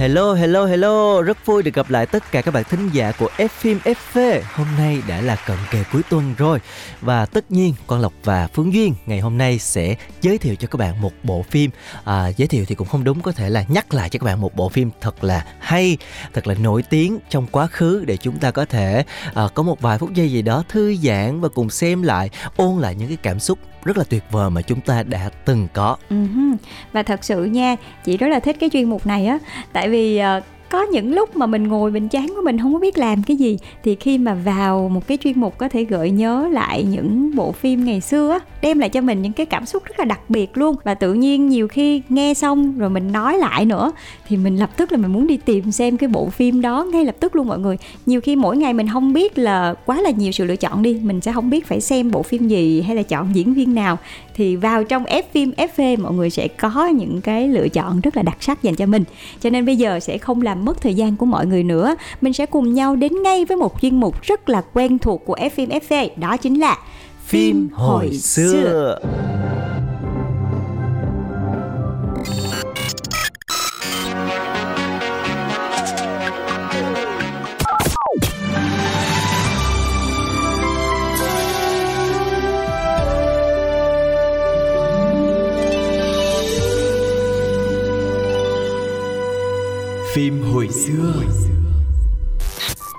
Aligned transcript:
Hello, 0.00 0.34
hello, 0.34 0.66
hello, 0.66 1.22
rất 1.22 1.46
vui 1.46 1.62
được 1.62 1.74
gặp 1.74 1.90
lại 1.90 2.06
tất 2.06 2.32
cả 2.32 2.42
các 2.42 2.54
bạn 2.54 2.64
thính 2.64 2.88
giả 2.92 3.12
của 3.12 3.28
F 3.36 3.48
phim 3.48 3.78
FV. 3.84 4.40
Hôm 4.54 4.66
nay 4.78 5.02
đã 5.08 5.20
là 5.20 5.36
cận 5.46 5.56
kề 5.70 5.84
cuối 5.92 6.02
tuần 6.10 6.34
rồi 6.38 6.58
và 7.00 7.26
tất 7.26 7.50
nhiên 7.50 7.74
Quang 7.86 8.00
Lộc 8.00 8.12
và 8.24 8.48
Phương 8.54 8.74
Duyên 8.74 8.94
ngày 9.06 9.20
hôm 9.20 9.38
nay 9.38 9.58
sẽ 9.58 9.96
giới 10.22 10.38
thiệu 10.38 10.54
cho 10.54 10.68
các 10.68 10.76
bạn 10.76 11.00
một 11.00 11.12
bộ 11.22 11.42
phim. 11.42 11.70
À, 12.04 12.28
giới 12.36 12.48
thiệu 12.48 12.64
thì 12.68 12.74
cũng 12.74 12.88
không 12.88 13.04
đúng, 13.04 13.20
có 13.20 13.32
thể 13.32 13.50
là 13.50 13.64
nhắc 13.68 13.94
lại 13.94 14.08
cho 14.08 14.18
các 14.18 14.24
bạn 14.24 14.40
một 14.40 14.54
bộ 14.54 14.68
phim 14.68 14.90
thật 15.00 15.24
là 15.24 15.44
hay, 15.58 15.96
thật 16.32 16.46
là 16.46 16.54
nổi 16.54 16.82
tiếng 16.82 17.18
trong 17.30 17.46
quá 17.46 17.66
khứ 17.66 18.04
để 18.06 18.16
chúng 18.16 18.38
ta 18.38 18.50
có 18.50 18.64
thể 18.64 19.04
à, 19.34 19.42
có 19.54 19.62
một 19.62 19.80
vài 19.80 19.98
phút 19.98 20.12
giây 20.14 20.32
gì 20.32 20.42
đó 20.42 20.64
thư 20.68 20.96
giãn 20.96 21.40
và 21.40 21.48
cùng 21.48 21.70
xem 21.70 22.02
lại, 22.02 22.30
ôn 22.56 22.78
lại 22.80 22.94
những 22.94 23.08
cái 23.08 23.18
cảm 23.22 23.40
xúc 23.40 23.58
rất 23.84 23.98
là 23.98 24.04
tuyệt 24.04 24.24
vời 24.30 24.50
mà 24.50 24.62
chúng 24.62 24.80
ta 24.80 25.02
đã 25.02 25.30
từng 25.44 25.68
có. 25.72 25.96
Uh-huh. 26.10 26.56
Và 26.92 27.02
thật 27.02 27.24
sự 27.24 27.44
nha, 27.44 27.76
chị 28.04 28.16
rất 28.16 28.28
là 28.28 28.40
thích 28.40 28.56
cái 28.60 28.70
chuyên 28.70 28.90
mục 28.90 29.06
này 29.06 29.26
á, 29.26 29.38
tại 29.72 29.88
vì 29.88 30.22
uh, 30.38 30.44
có 30.70 30.82
những 30.82 31.14
lúc 31.14 31.36
mà 31.36 31.46
mình 31.46 31.68
ngồi 31.68 31.90
mình 31.90 32.08
chán 32.08 32.26
của 32.36 32.42
mình 32.42 32.58
không 32.58 32.72
có 32.72 32.78
biết 32.78 32.98
làm 32.98 33.22
cái 33.22 33.36
gì, 33.36 33.58
thì 33.84 33.94
khi 33.94 34.18
mà 34.18 34.34
vào 34.34 34.88
một 34.88 35.06
cái 35.06 35.18
chuyên 35.24 35.40
mục 35.40 35.58
có 35.58 35.68
thể 35.68 35.84
gợi 35.84 36.10
nhớ 36.10 36.48
lại 36.52 36.82
những 36.82 37.36
bộ 37.36 37.52
phim 37.52 37.84
ngày 37.84 38.00
xưa 38.00 38.38
đem 38.62 38.78
lại 38.78 38.88
cho 38.88 39.00
mình 39.00 39.22
những 39.22 39.32
cái 39.32 39.46
cảm 39.46 39.66
xúc 39.66 39.84
rất 39.84 39.98
là 39.98 40.04
đặc 40.04 40.20
biệt 40.30 40.56
luôn. 40.58 40.76
Và 40.84 40.94
tự 40.94 41.14
nhiên 41.14 41.48
nhiều 41.48 41.68
khi 41.68 42.02
nghe 42.08 42.34
xong 42.34 42.78
rồi 42.78 42.90
mình 42.90 43.12
nói 43.12 43.38
lại 43.38 43.64
nữa, 43.64 43.92
thì 44.28 44.36
mình 44.36 44.56
lập 44.56 44.70
tức 44.76 44.92
là 44.92 44.98
mình 44.98 45.12
muốn 45.12 45.26
đi 45.26 45.36
tìm 45.36 45.72
xem 45.72 45.96
cái 45.96 46.08
bộ 46.08 46.28
phim 46.28 46.60
đó 46.60 46.86
ngay 46.92 47.04
lập 47.04 47.14
tức 47.20 47.36
luôn 47.36 47.48
mọi 47.48 47.58
người. 47.58 47.76
Nhiều 48.06 48.20
khi 48.20 48.36
mỗi 48.36 48.56
ngày 48.56 48.72
mình 48.72 48.88
không 48.88 49.12
biết 49.12 49.38
là 49.38 49.74
quá 49.86 50.00
là 50.00 50.10
nhiều 50.10 50.32
sự 50.32 50.44
lựa 50.44 50.56
chọn 50.56 50.82
đi, 50.82 51.00
mình 51.02 51.20
sẽ 51.20 51.32
không 51.32 51.50
biết 51.50 51.66
phải 51.66 51.80
xem 51.80 52.10
bộ 52.10 52.22
phim 52.22 52.48
gì 52.48 52.80
hay 52.80 52.96
là 52.96 53.02
chọn 53.02 53.34
diễn 53.34 53.54
viên 53.54 53.74
nào. 53.74 53.98
Thì 54.34 54.56
vào 54.56 54.84
trong 54.84 55.04
F 55.04 55.22
phim 55.32 55.50
FV 55.50 56.02
mọi 56.02 56.12
người 56.12 56.30
sẽ 56.30 56.48
có 56.48 56.86
những 56.86 57.20
cái 57.20 57.48
lựa 57.48 57.68
chọn 57.68 58.00
rất 58.00 58.16
là 58.16 58.22
đặc 58.22 58.36
sắc 58.40 58.62
dành 58.62 58.74
cho 58.74 58.86
mình. 58.86 59.04
Cho 59.40 59.50
nên 59.50 59.66
bây 59.66 59.76
giờ 59.76 60.00
sẽ 60.00 60.18
không 60.18 60.42
làm 60.42 60.59
mất 60.64 60.80
thời 60.80 60.94
gian 60.94 61.16
của 61.16 61.26
mọi 61.26 61.46
người 61.46 61.62
nữa 61.62 61.94
mình 62.20 62.32
sẽ 62.32 62.46
cùng 62.46 62.74
nhau 62.74 62.96
đến 62.96 63.22
ngay 63.22 63.44
với 63.44 63.56
một 63.56 63.80
chuyên 63.82 64.00
mục 64.00 64.22
rất 64.22 64.48
là 64.48 64.62
quen 64.72 64.98
thuộc 64.98 65.22
của 65.26 65.36
F 65.36 65.80
FV 65.80 66.08
đó 66.16 66.36
chính 66.36 66.60
là 66.60 66.78
Phim 67.24 67.68
hồi 67.72 68.18
xưa. 68.18 68.52
phim 68.52 68.62
hồi 68.62 68.98
xưa 69.02 69.39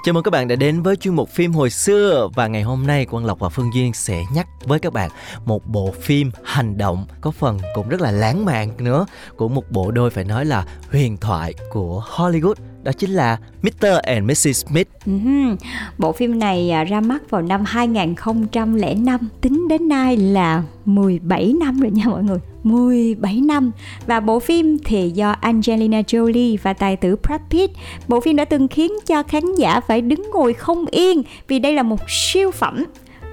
Chào 0.03 0.13
mừng 0.13 0.23
các 0.23 0.31
bạn 0.31 0.47
đã 0.47 0.55
đến 0.55 0.81
với 0.81 0.95
chuyên 0.95 1.15
mục 1.15 1.29
phim 1.29 1.53
hồi 1.53 1.69
xưa 1.69 2.29
và 2.33 2.47
ngày 2.47 2.61
hôm 2.61 2.87
nay 2.87 3.05
Quang 3.05 3.25
Lộc 3.25 3.39
và 3.39 3.49
Phương 3.49 3.73
Duyên 3.73 3.93
sẽ 3.93 4.23
nhắc 4.33 4.47
với 4.65 4.79
các 4.79 4.93
bạn 4.93 5.11
một 5.45 5.67
bộ 5.67 5.93
phim 6.01 6.31
hành 6.43 6.77
động 6.77 7.05
có 7.21 7.31
phần 7.31 7.59
cũng 7.75 7.89
rất 7.89 8.01
là 8.01 8.11
lãng 8.11 8.45
mạn 8.45 8.71
nữa 8.77 9.05
của 9.35 9.47
một 9.47 9.71
bộ 9.71 9.91
đôi 9.91 10.09
phải 10.09 10.23
nói 10.23 10.45
là 10.45 10.65
huyền 10.91 11.17
thoại 11.17 11.53
của 11.71 12.03
Hollywood 12.09 12.55
đó 12.83 12.91
chính 12.91 13.11
là 13.11 13.37
Mr. 13.61 13.87
and 14.03 14.31
Mrs. 14.31 14.65
Smith. 14.65 14.87
Uh-huh. 15.05 15.55
Bộ 15.97 16.11
phim 16.11 16.39
này 16.39 16.71
à, 16.71 16.83
ra 16.83 17.01
mắt 17.01 17.29
vào 17.29 17.41
năm 17.41 17.63
2005, 17.65 19.29
tính 19.41 19.67
đến 19.67 19.87
nay 19.87 20.17
là 20.17 20.63
17 20.85 21.53
năm 21.59 21.79
rồi 21.79 21.91
nha 21.91 22.03
mọi 22.05 22.23
người. 22.23 22.39
17 22.63 23.41
năm 23.41 23.71
và 24.07 24.19
bộ 24.19 24.39
phim 24.39 24.77
thì 24.85 25.09
do 25.09 25.31
Angelina 25.31 26.01
Jolie 26.01 26.57
và 26.63 26.73
tài 26.73 26.95
tử 26.95 27.15
Brad 27.23 27.41
Pitt. 27.49 27.73
Bộ 28.07 28.19
phim 28.19 28.35
đã 28.35 28.45
từng 28.45 28.67
khiến 28.67 28.91
cho 29.05 29.23
khán 29.23 29.55
giả 29.57 29.79
phải 29.79 30.01
đứng 30.01 30.29
ngồi 30.33 30.53
không 30.53 30.85
yên 30.85 31.23
vì 31.47 31.59
đây 31.59 31.73
là 31.73 31.83
một 31.83 31.99
siêu 32.07 32.51
phẩm 32.51 32.85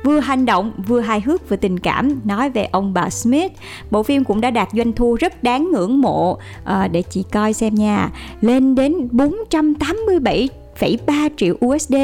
vừa 0.04 0.20
hành 0.20 0.46
động 0.46 0.72
vừa 0.86 1.00
hài 1.00 1.20
hước 1.20 1.48
vừa 1.48 1.56
tình 1.56 1.78
cảm 1.78 2.20
nói 2.24 2.50
về 2.50 2.68
ông 2.72 2.94
bà 2.94 3.10
Smith. 3.10 3.52
Bộ 3.90 4.02
phim 4.02 4.24
cũng 4.24 4.40
đã 4.40 4.50
đạt 4.50 4.68
doanh 4.72 4.92
thu 4.92 5.16
rất 5.20 5.42
đáng 5.42 5.70
ngưỡng 5.72 6.00
mộ 6.00 6.38
à, 6.64 6.88
để 6.88 7.02
chị 7.02 7.24
coi 7.32 7.52
xem 7.52 7.74
nha. 7.74 8.10
Lên 8.40 8.74
đến 8.74 9.08
487 9.10 10.48
1,3 10.80 11.30
triệu 11.36 11.54
USD 11.66 11.94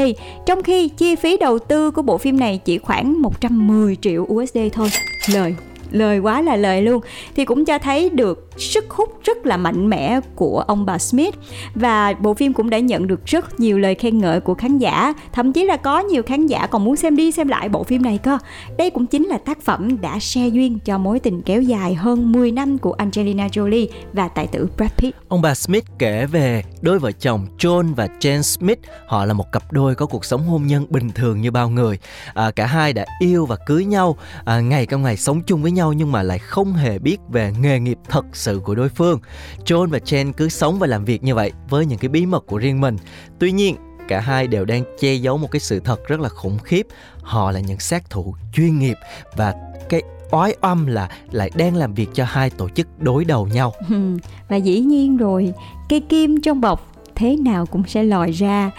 trong 0.45 0.63
khi 0.63 0.87
chi 0.87 1.15
phí 1.15 1.37
đầu 1.37 1.59
tư 1.59 1.91
của 1.91 2.01
bộ 2.01 2.17
phim 2.17 2.39
này 2.39 2.59
chỉ 2.65 2.77
khoảng 2.77 3.21
110 3.21 3.95
triệu 3.95 4.23
USD 4.23 4.57
thôi. 4.73 4.89
Lời 5.33 5.55
lời 5.91 6.19
quá 6.19 6.41
là 6.41 6.55
lời 6.55 6.81
luôn. 6.81 7.01
Thì 7.35 7.45
cũng 7.45 7.65
cho 7.65 7.79
thấy 7.79 8.09
được 8.09 8.44
sức 8.57 8.89
hút 8.89 9.19
rất 9.23 9.45
là 9.45 9.57
mạnh 9.57 9.89
mẽ 9.89 10.19
của 10.35 10.63
ông 10.67 10.85
bà 10.85 10.97
Smith. 10.97 11.35
Và 11.75 12.13
bộ 12.13 12.33
phim 12.33 12.53
cũng 12.53 12.69
đã 12.69 12.79
nhận 12.79 13.07
được 13.07 13.25
rất 13.25 13.59
nhiều 13.59 13.79
lời 13.79 13.95
khen 13.95 14.17
ngợi 14.17 14.39
của 14.39 14.53
khán 14.53 14.77
giả. 14.77 15.13
Thậm 15.31 15.53
chí 15.53 15.63
là 15.65 15.77
có 15.77 15.99
nhiều 15.99 16.23
khán 16.23 16.47
giả 16.47 16.67
còn 16.67 16.85
muốn 16.85 16.95
xem 16.95 17.15
đi 17.15 17.31
xem 17.31 17.47
lại 17.47 17.69
bộ 17.69 17.83
phim 17.83 18.01
này 18.01 18.17
cơ. 18.17 18.37
Đây 18.77 18.89
cũng 18.89 19.05
chính 19.05 19.25
là 19.25 19.37
tác 19.37 19.61
phẩm 19.61 20.01
đã 20.01 20.19
xe 20.19 20.47
duyên 20.47 20.79
cho 20.85 20.97
mối 20.97 21.19
tình 21.19 21.41
kéo 21.41 21.61
dài 21.61 21.93
hơn 21.93 22.31
10 22.31 22.51
năm 22.51 22.77
của 22.77 22.91
Angelina 22.91 23.47
Jolie 23.47 23.87
và 24.13 24.27
tài 24.27 24.47
tử 24.47 24.67
Brad 24.77 24.91
Pitt. 24.97 25.17
Ông 25.27 25.41
bà 25.41 25.55
Smith 25.55 25.85
kể 25.99 26.25
về 26.25 26.63
đôi 26.81 26.99
vợ 26.99 27.11
chồng 27.11 27.47
John 27.57 27.95
và 27.95 28.07
Jane 28.19 28.41
Smith. 28.41 28.79
Họ 29.07 29.25
là 29.25 29.33
một 29.33 29.51
cặp 29.51 29.71
đôi 29.71 29.95
có 29.95 30.05
cuộc 30.05 30.25
sống 30.25 30.43
hôn 30.47 30.67
nhân 30.67 30.85
bình 30.89 31.09
thường 31.09 31.41
như 31.41 31.51
bao 31.51 31.69
người. 31.69 31.99
À, 32.33 32.51
cả 32.51 32.65
hai 32.65 32.93
đã 32.93 33.05
yêu 33.19 33.45
và 33.45 33.55
cưới 33.65 33.85
nhau 33.85 34.17
à, 34.45 34.59
ngày 34.59 34.85
trong 34.85 35.03
ngày 35.03 35.17
sống 35.17 35.41
chung 35.41 35.61
với 35.61 35.71
nhau 35.71 35.93
nhưng 35.93 36.11
mà 36.11 36.23
lại 36.23 36.39
không 36.39 36.73
hề 36.73 36.99
biết 36.99 37.17
về 37.29 37.53
nghề 37.59 37.79
nghiệp 37.79 37.97
thật 38.09 38.25
sự 38.45 38.61
của 38.63 38.75
đối 38.75 38.89
phương. 38.89 39.19
John 39.65 39.89
và 39.89 39.99
Chen 39.99 40.33
cứ 40.33 40.49
sống 40.49 40.79
và 40.79 40.87
làm 40.87 41.05
việc 41.05 41.23
như 41.23 41.35
vậy 41.35 41.51
với 41.69 41.85
những 41.85 41.99
cái 41.99 42.09
bí 42.09 42.25
mật 42.25 42.45
của 42.47 42.57
riêng 42.57 42.81
mình. 42.81 42.97
Tuy 43.39 43.51
nhiên, 43.51 43.75
cả 44.07 44.19
hai 44.19 44.47
đều 44.47 44.65
đang 44.65 44.83
che 44.99 45.13
giấu 45.13 45.37
một 45.37 45.51
cái 45.51 45.59
sự 45.59 45.79
thật 45.79 46.07
rất 46.07 46.19
là 46.19 46.29
khủng 46.29 46.57
khiếp. 46.63 46.87
Họ 47.21 47.51
là 47.51 47.59
những 47.59 47.79
sát 47.79 48.09
thủ 48.09 48.35
chuyên 48.53 48.79
nghiệp 48.79 48.97
và 49.35 49.53
cái 49.89 50.01
oái 50.31 50.55
oăm 50.61 50.87
là 50.87 51.09
lại 51.31 51.51
đang 51.55 51.75
làm 51.75 51.93
việc 51.93 52.09
cho 52.13 52.25
hai 52.25 52.49
tổ 52.49 52.69
chức 52.69 52.87
đối 52.99 53.25
đầu 53.25 53.47
nhau. 53.47 53.73
và 54.49 54.55
dĩ 54.55 54.79
nhiên 54.79 55.17
rồi, 55.17 55.53
cây 55.89 55.99
kim 55.99 56.41
trong 56.41 56.61
bọc 56.61 56.91
thế 57.15 57.35
nào 57.35 57.65
cũng 57.65 57.83
sẽ 57.87 58.03
lòi 58.03 58.31
ra. 58.31 58.71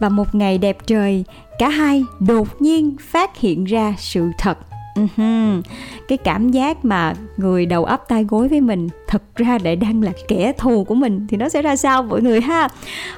Và 0.00 0.08
một 0.08 0.34
ngày 0.34 0.58
đẹp 0.58 0.76
trời, 0.86 1.24
cả 1.58 1.68
hai 1.68 2.04
đột 2.20 2.62
nhiên 2.62 2.96
phát 3.00 3.36
hiện 3.36 3.64
ra 3.64 3.94
sự 3.98 4.28
thật 4.38 4.58
Uh-huh. 4.94 5.62
cái 6.08 6.18
cảm 6.18 6.50
giác 6.50 6.84
mà 6.84 7.14
người 7.36 7.66
đầu 7.66 7.84
ấp 7.84 8.08
tay 8.08 8.24
gối 8.24 8.48
với 8.48 8.60
mình 8.60 8.88
thật 9.08 9.22
ra 9.36 9.58
lại 9.64 9.76
đang 9.76 10.02
là 10.02 10.12
kẻ 10.28 10.52
thù 10.58 10.84
của 10.84 10.94
mình 10.94 11.26
thì 11.28 11.36
nó 11.36 11.48
sẽ 11.48 11.62
ra 11.62 11.76
sao 11.76 12.02
mọi 12.02 12.22
người 12.22 12.40
ha 12.40 12.68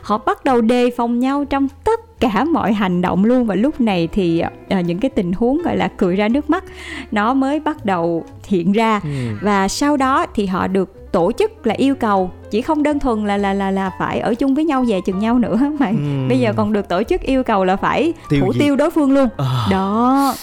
họ 0.03 0.19
bắt 0.19 0.45
đầu 0.45 0.61
đề 0.61 0.91
phòng 0.97 1.19
nhau 1.19 1.45
trong 1.45 1.69
tất 1.85 2.01
cả 2.21 2.45
mọi 2.45 2.73
hành 2.73 3.03
động 3.03 3.25
luôn 3.25 3.47
và 3.47 3.55
lúc 3.55 3.81
này 3.81 4.09
thì 4.13 4.43
à, 4.69 4.81
những 4.81 4.99
cái 4.99 5.11
tình 5.11 5.33
huống 5.33 5.63
gọi 5.63 5.77
là 5.77 5.89
cười 5.89 6.17
ra 6.17 6.29
nước 6.29 6.51
mắt 6.51 6.65
nó 7.13 7.35
mới 7.35 7.61
bắt 7.61 7.85
đầu 7.85 8.25
hiện 8.47 8.73
ra 8.73 9.01
ừ. 9.05 9.11
và 9.43 9.69
sau 9.69 9.97
đó 9.97 10.27
thì 10.35 10.47
họ 10.47 10.67
được 10.67 11.13
tổ 11.13 11.33
chức 11.39 11.67
là 11.67 11.75
yêu 11.75 11.95
cầu 11.95 12.31
chỉ 12.51 12.63
không 12.63 12.83
đơn 12.83 12.99
thuần 12.99 13.27
là 13.27 13.37
là 13.37 13.53
là 13.53 13.71
là 13.71 13.91
phải 13.99 14.21
ở 14.21 14.35
chung 14.35 14.55
với 14.55 14.65
nhau 14.65 14.85
về 14.89 15.01
chừng 15.01 15.19
nhau 15.19 15.39
nữa 15.39 15.61
mà 15.79 15.87
ừ. 15.87 16.29
bây 16.29 16.41
giờ 16.41 16.53
còn 16.57 16.73
được 16.73 16.89
tổ 16.89 17.03
chức 17.03 17.21
yêu 17.21 17.43
cầu 17.43 17.65
là 17.65 17.77
phải 17.77 18.13
tiêu 18.31 18.41
thủ 18.41 18.53
gì? 18.53 18.61
tiêu 18.61 18.77
đối 18.77 18.91
phương 18.91 19.13
luôn 19.13 19.29
à. 19.37 19.67
đó 19.71 20.35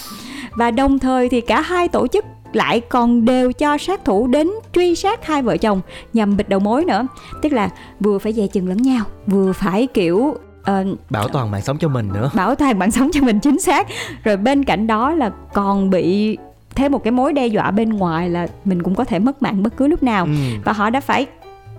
và 0.56 0.70
đồng 0.70 0.98
thời 0.98 1.28
thì 1.28 1.40
cả 1.40 1.60
hai 1.60 1.88
tổ 1.88 2.06
chức 2.06 2.24
lại 2.52 2.80
còn 2.80 3.24
đều 3.24 3.52
cho 3.52 3.78
sát 3.78 4.04
thủ 4.04 4.26
đến 4.26 4.50
truy 4.72 4.94
sát 4.94 5.26
hai 5.26 5.42
vợ 5.42 5.56
chồng 5.56 5.80
nhằm 6.12 6.36
bịt 6.36 6.48
đầu 6.48 6.60
mối 6.60 6.84
nữa. 6.84 7.06
Tức 7.42 7.52
là 7.52 7.70
vừa 8.00 8.18
phải 8.18 8.32
dè 8.32 8.46
chừng 8.46 8.68
lẫn 8.68 8.82
nhau 8.82 9.04
vừa 9.26 9.52
phải 9.52 9.86
kiểu 9.86 10.16
uh, 10.60 11.10
bảo 11.10 11.28
toàn 11.28 11.50
mạng 11.50 11.62
sống 11.62 11.78
cho 11.78 11.88
mình 11.88 12.08
nữa. 12.14 12.30
bảo 12.34 12.54
toàn 12.54 12.78
mạng 12.78 12.90
sống 12.90 13.10
cho 13.12 13.20
mình 13.20 13.40
chính 13.40 13.60
xác. 13.60 13.86
Rồi 14.24 14.36
bên 14.36 14.64
cạnh 14.64 14.86
đó 14.86 15.14
là 15.14 15.30
còn 15.52 15.90
bị 15.90 16.38
thêm 16.74 16.92
một 16.92 17.04
cái 17.04 17.10
mối 17.10 17.32
đe 17.32 17.46
dọa 17.46 17.70
bên 17.70 17.90
ngoài 17.90 18.30
là 18.30 18.46
mình 18.64 18.82
cũng 18.82 18.94
có 18.94 19.04
thể 19.04 19.18
mất 19.18 19.42
mạng 19.42 19.62
bất 19.62 19.76
cứ 19.76 19.86
lúc 19.86 20.02
nào. 20.02 20.24
Ừ. 20.24 20.30
và 20.64 20.72
họ 20.72 20.90
đã 20.90 21.00
phải 21.00 21.26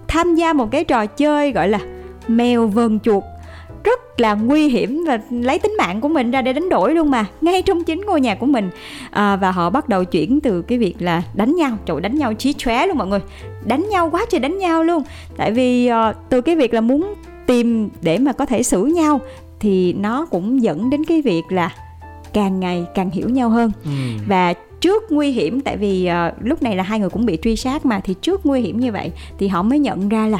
tham 0.07 0.35
gia 0.35 0.53
một 0.53 0.71
cái 0.71 0.83
trò 0.83 1.05
chơi 1.05 1.51
gọi 1.51 1.69
là 1.69 1.79
mèo 2.27 2.67
vờn 2.67 2.99
chuột 2.99 3.23
rất 3.85 4.21
là 4.21 4.33
nguy 4.33 4.69
hiểm 4.69 5.03
và 5.07 5.19
lấy 5.29 5.59
tính 5.59 5.75
mạng 5.77 6.01
của 6.01 6.07
mình 6.07 6.31
ra 6.31 6.41
để 6.41 6.53
đánh 6.53 6.69
đổi 6.69 6.95
luôn 6.95 7.11
mà 7.11 7.25
ngay 7.41 7.61
trong 7.61 7.83
chính 7.83 8.01
ngôi 8.01 8.21
nhà 8.21 8.35
của 8.35 8.45
mình. 8.45 8.69
À, 9.11 9.35
và 9.35 9.51
họ 9.51 9.69
bắt 9.69 9.89
đầu 9.89 10.03
chuyển 10.03 10.39
từ 10.41 10.61
cái 10.61 10.77
việc 10.77 10.95
là 10.99 11.23
đánh 11.33 11.55
nhau 11.55 11.77
trời 11.85 12.01
đánh 12.01 12.17
nhau 12.17 12.33
chí 12.33 12.53
chóe 12.53 12.87
luôn 12.87 12.97
mọi 12.97 13.07
người. 13.07 13.19
Đánh 13.65 13.89
nhau 13.89 14.09
quá 14.09 14.25
trời 14.29 14.39
đánh 14.39 14.57
nhau 14.57 14.83
luôn. 14.83 15.03
Tại 15.37 15.51
vì 15.51 15.89
uh, 16.09 16.15
từ 16.29 16.41
cái 16.41 16.55
việc 16.55 16.73
là 16.73 16.81
muốn 16.81 17.13
tìm 17.45 17.89
để 18.01 18.17
mà 18.17 18.33
có 18.33 18.45
thể 18.45 18.63
xử 18.63 18.85
nhau 18.85 19.19
thì 19.59 19.93
nó 19.93 20.25
cũng 20.25 20.61
dẫn 20.61 20.89
đến 20.89 21.03
cái 21.03 21.21
việc 21.21 21.43
là 21.49 21.73
càng 22.33 22.59
ngày 22.59 22.85
càng 22.95 23.09
hiểu 23.09 23.29
nhau 23.29 23.49
hơn. 23.49 23.71
Ừ. 23.83 23.91
và 24.27 24.53
trước 24.81 25.11
nguy 25.11 25.31
hiểm 25.31 25.61
tại 25.61 25.77
vì 25.77 26.09
uh, 26.27 26.33
lúc 26.43 26.63
này 26.63 26.75
là 26.75 26.83
hai 26.83 26.99
người 26.99 27.09
cũng 27.09 27.25
bị 27.25 27.37
truy 27.41 27.55
sát 27.55 27.85
mà 27.85 27.99
thì 27.99 28.13
trước 28.21 28.45
nguy 28.45 28.61
hiểm 28.61 28.79
như 28.79 28.91
vậy 28.91 29.11
thì 29.37 29.47
họ 29.47 29.63
mới 29.63 29.79
nhận 29.79 30.09
ra 30.09 30.27
là 30.27 30.39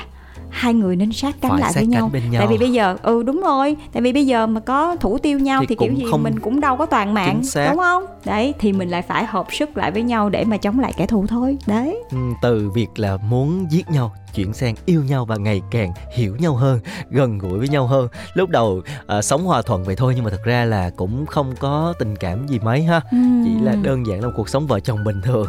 hai 0.55 0.73
người 0.73 0.95
nên 0.95 1.11
sát 1.11 1.35
cánh 1.41 1.51
Phải 1.51 1.61
lại 1.61 1.73
sát 1.73 1.79
với 1.79 1.87
nhau. 1.87 2.11
nhau 2.31 2.39
tại 2.39 2.47
vì 2.47 2.57
bây 2.57 2.71
giờ 2.71 2.97
ừ 3.01 3.23
đúng 3.23 3.41
rồi. 3.41 3.75
Tại 3.93 4.01
vì 4.01 4.13
bây 4.13 4.25
giờ 4.25 4.47
mà 4.47 4.59
có 4.59 4.95
thủ 4.95 5.17
tiêu 5.17 5.39
nhau 5.39 5.61
thì, 5.61 5.67
thì 5.67 5.75
kiểu 5.75 5.93
gì 5.93 6.05
không... 6.11 6.23
mình 6.23 6.39
cũng 6.39 6.59
đâu 6.59 6.77
có 6.77 6.85
toàn 6.85 7.13
mạng 7.13 7.41
đúng 7.69 7.77
không? 7.77 8.05
Đấy 8.25 8.53
thì 8.59 8.73
mình 8.73 8.89
lại 8.89 9.01
phải 9.01 9.25
hợp 9.25 9.47
sức 9.51 9.77
lại 9.77 9.91
với 9.91 10.03
nhau 10.03 10.29
để 10.29 10.43
mà 10.43 10.57
chống 10.57 10.79
lại 10.79 10.93
kẻ 10.97 11.07
thù 11.07 11.27
thôi. 11.27 11.57
Đấy. 11.67 12.03
Ừ, 12.11 12.17
từ 12.41 12.69
việc 12.69 12.87
là 12.95 13.17
muốn 13.17 13.71
giết 13.71 13.89
nhau 13.89 14.15
chuyển 14.35 14.53
sang 14.53 14.75
yêu 14.85 15.03
nhau 15.03 15.25
và 15.25 15.35
ngày 15.35 15.61
càng 15.71 15.91
hiểu 16.15 16.35
nhau 16.35 16.55
hơn 16.55 16.79
gần 17.09 17.37
gũi 17.37 17.59
với 17.59 17.67
nhau 17.67 17.87
hơn. 17.87 18.07
Lúc 18.33 18.49
đầu 18.49 18.81
uh, 19.17 19.23
sống 19.23 19.45
hòa 19.45 19.61
thuận 19.61 19.83
vậy 19.83 19.95
thôi 19.95 20.13
nhưng 20.15 20.23
mà 20.23 20.29
thật 20.29 20.41
ra 20.45 20.65
là 20.65 20.89
cũng 20.95 21.25
không 21.25 21.53
có 21.59 21.93
tình 21.99 22.15
cảm 22.15 22.47
gì 22.47 22.59
mấy 22.59 22.83
ha. 22.83 23.01
Ừ. 23.11 23.17
chỉ 23.45 23.51
là 23.61 23.75
đơn 23.83 24.05
giản 24.07 24.21
là 24.21 24.27
một 24.27 24.33
cuộc 24.37 24.49
sống 24.49 24.67
vợ 24.67 24.79
chồng 24.79 25.03
bình 25.03 25.21
thường 25.21 25.47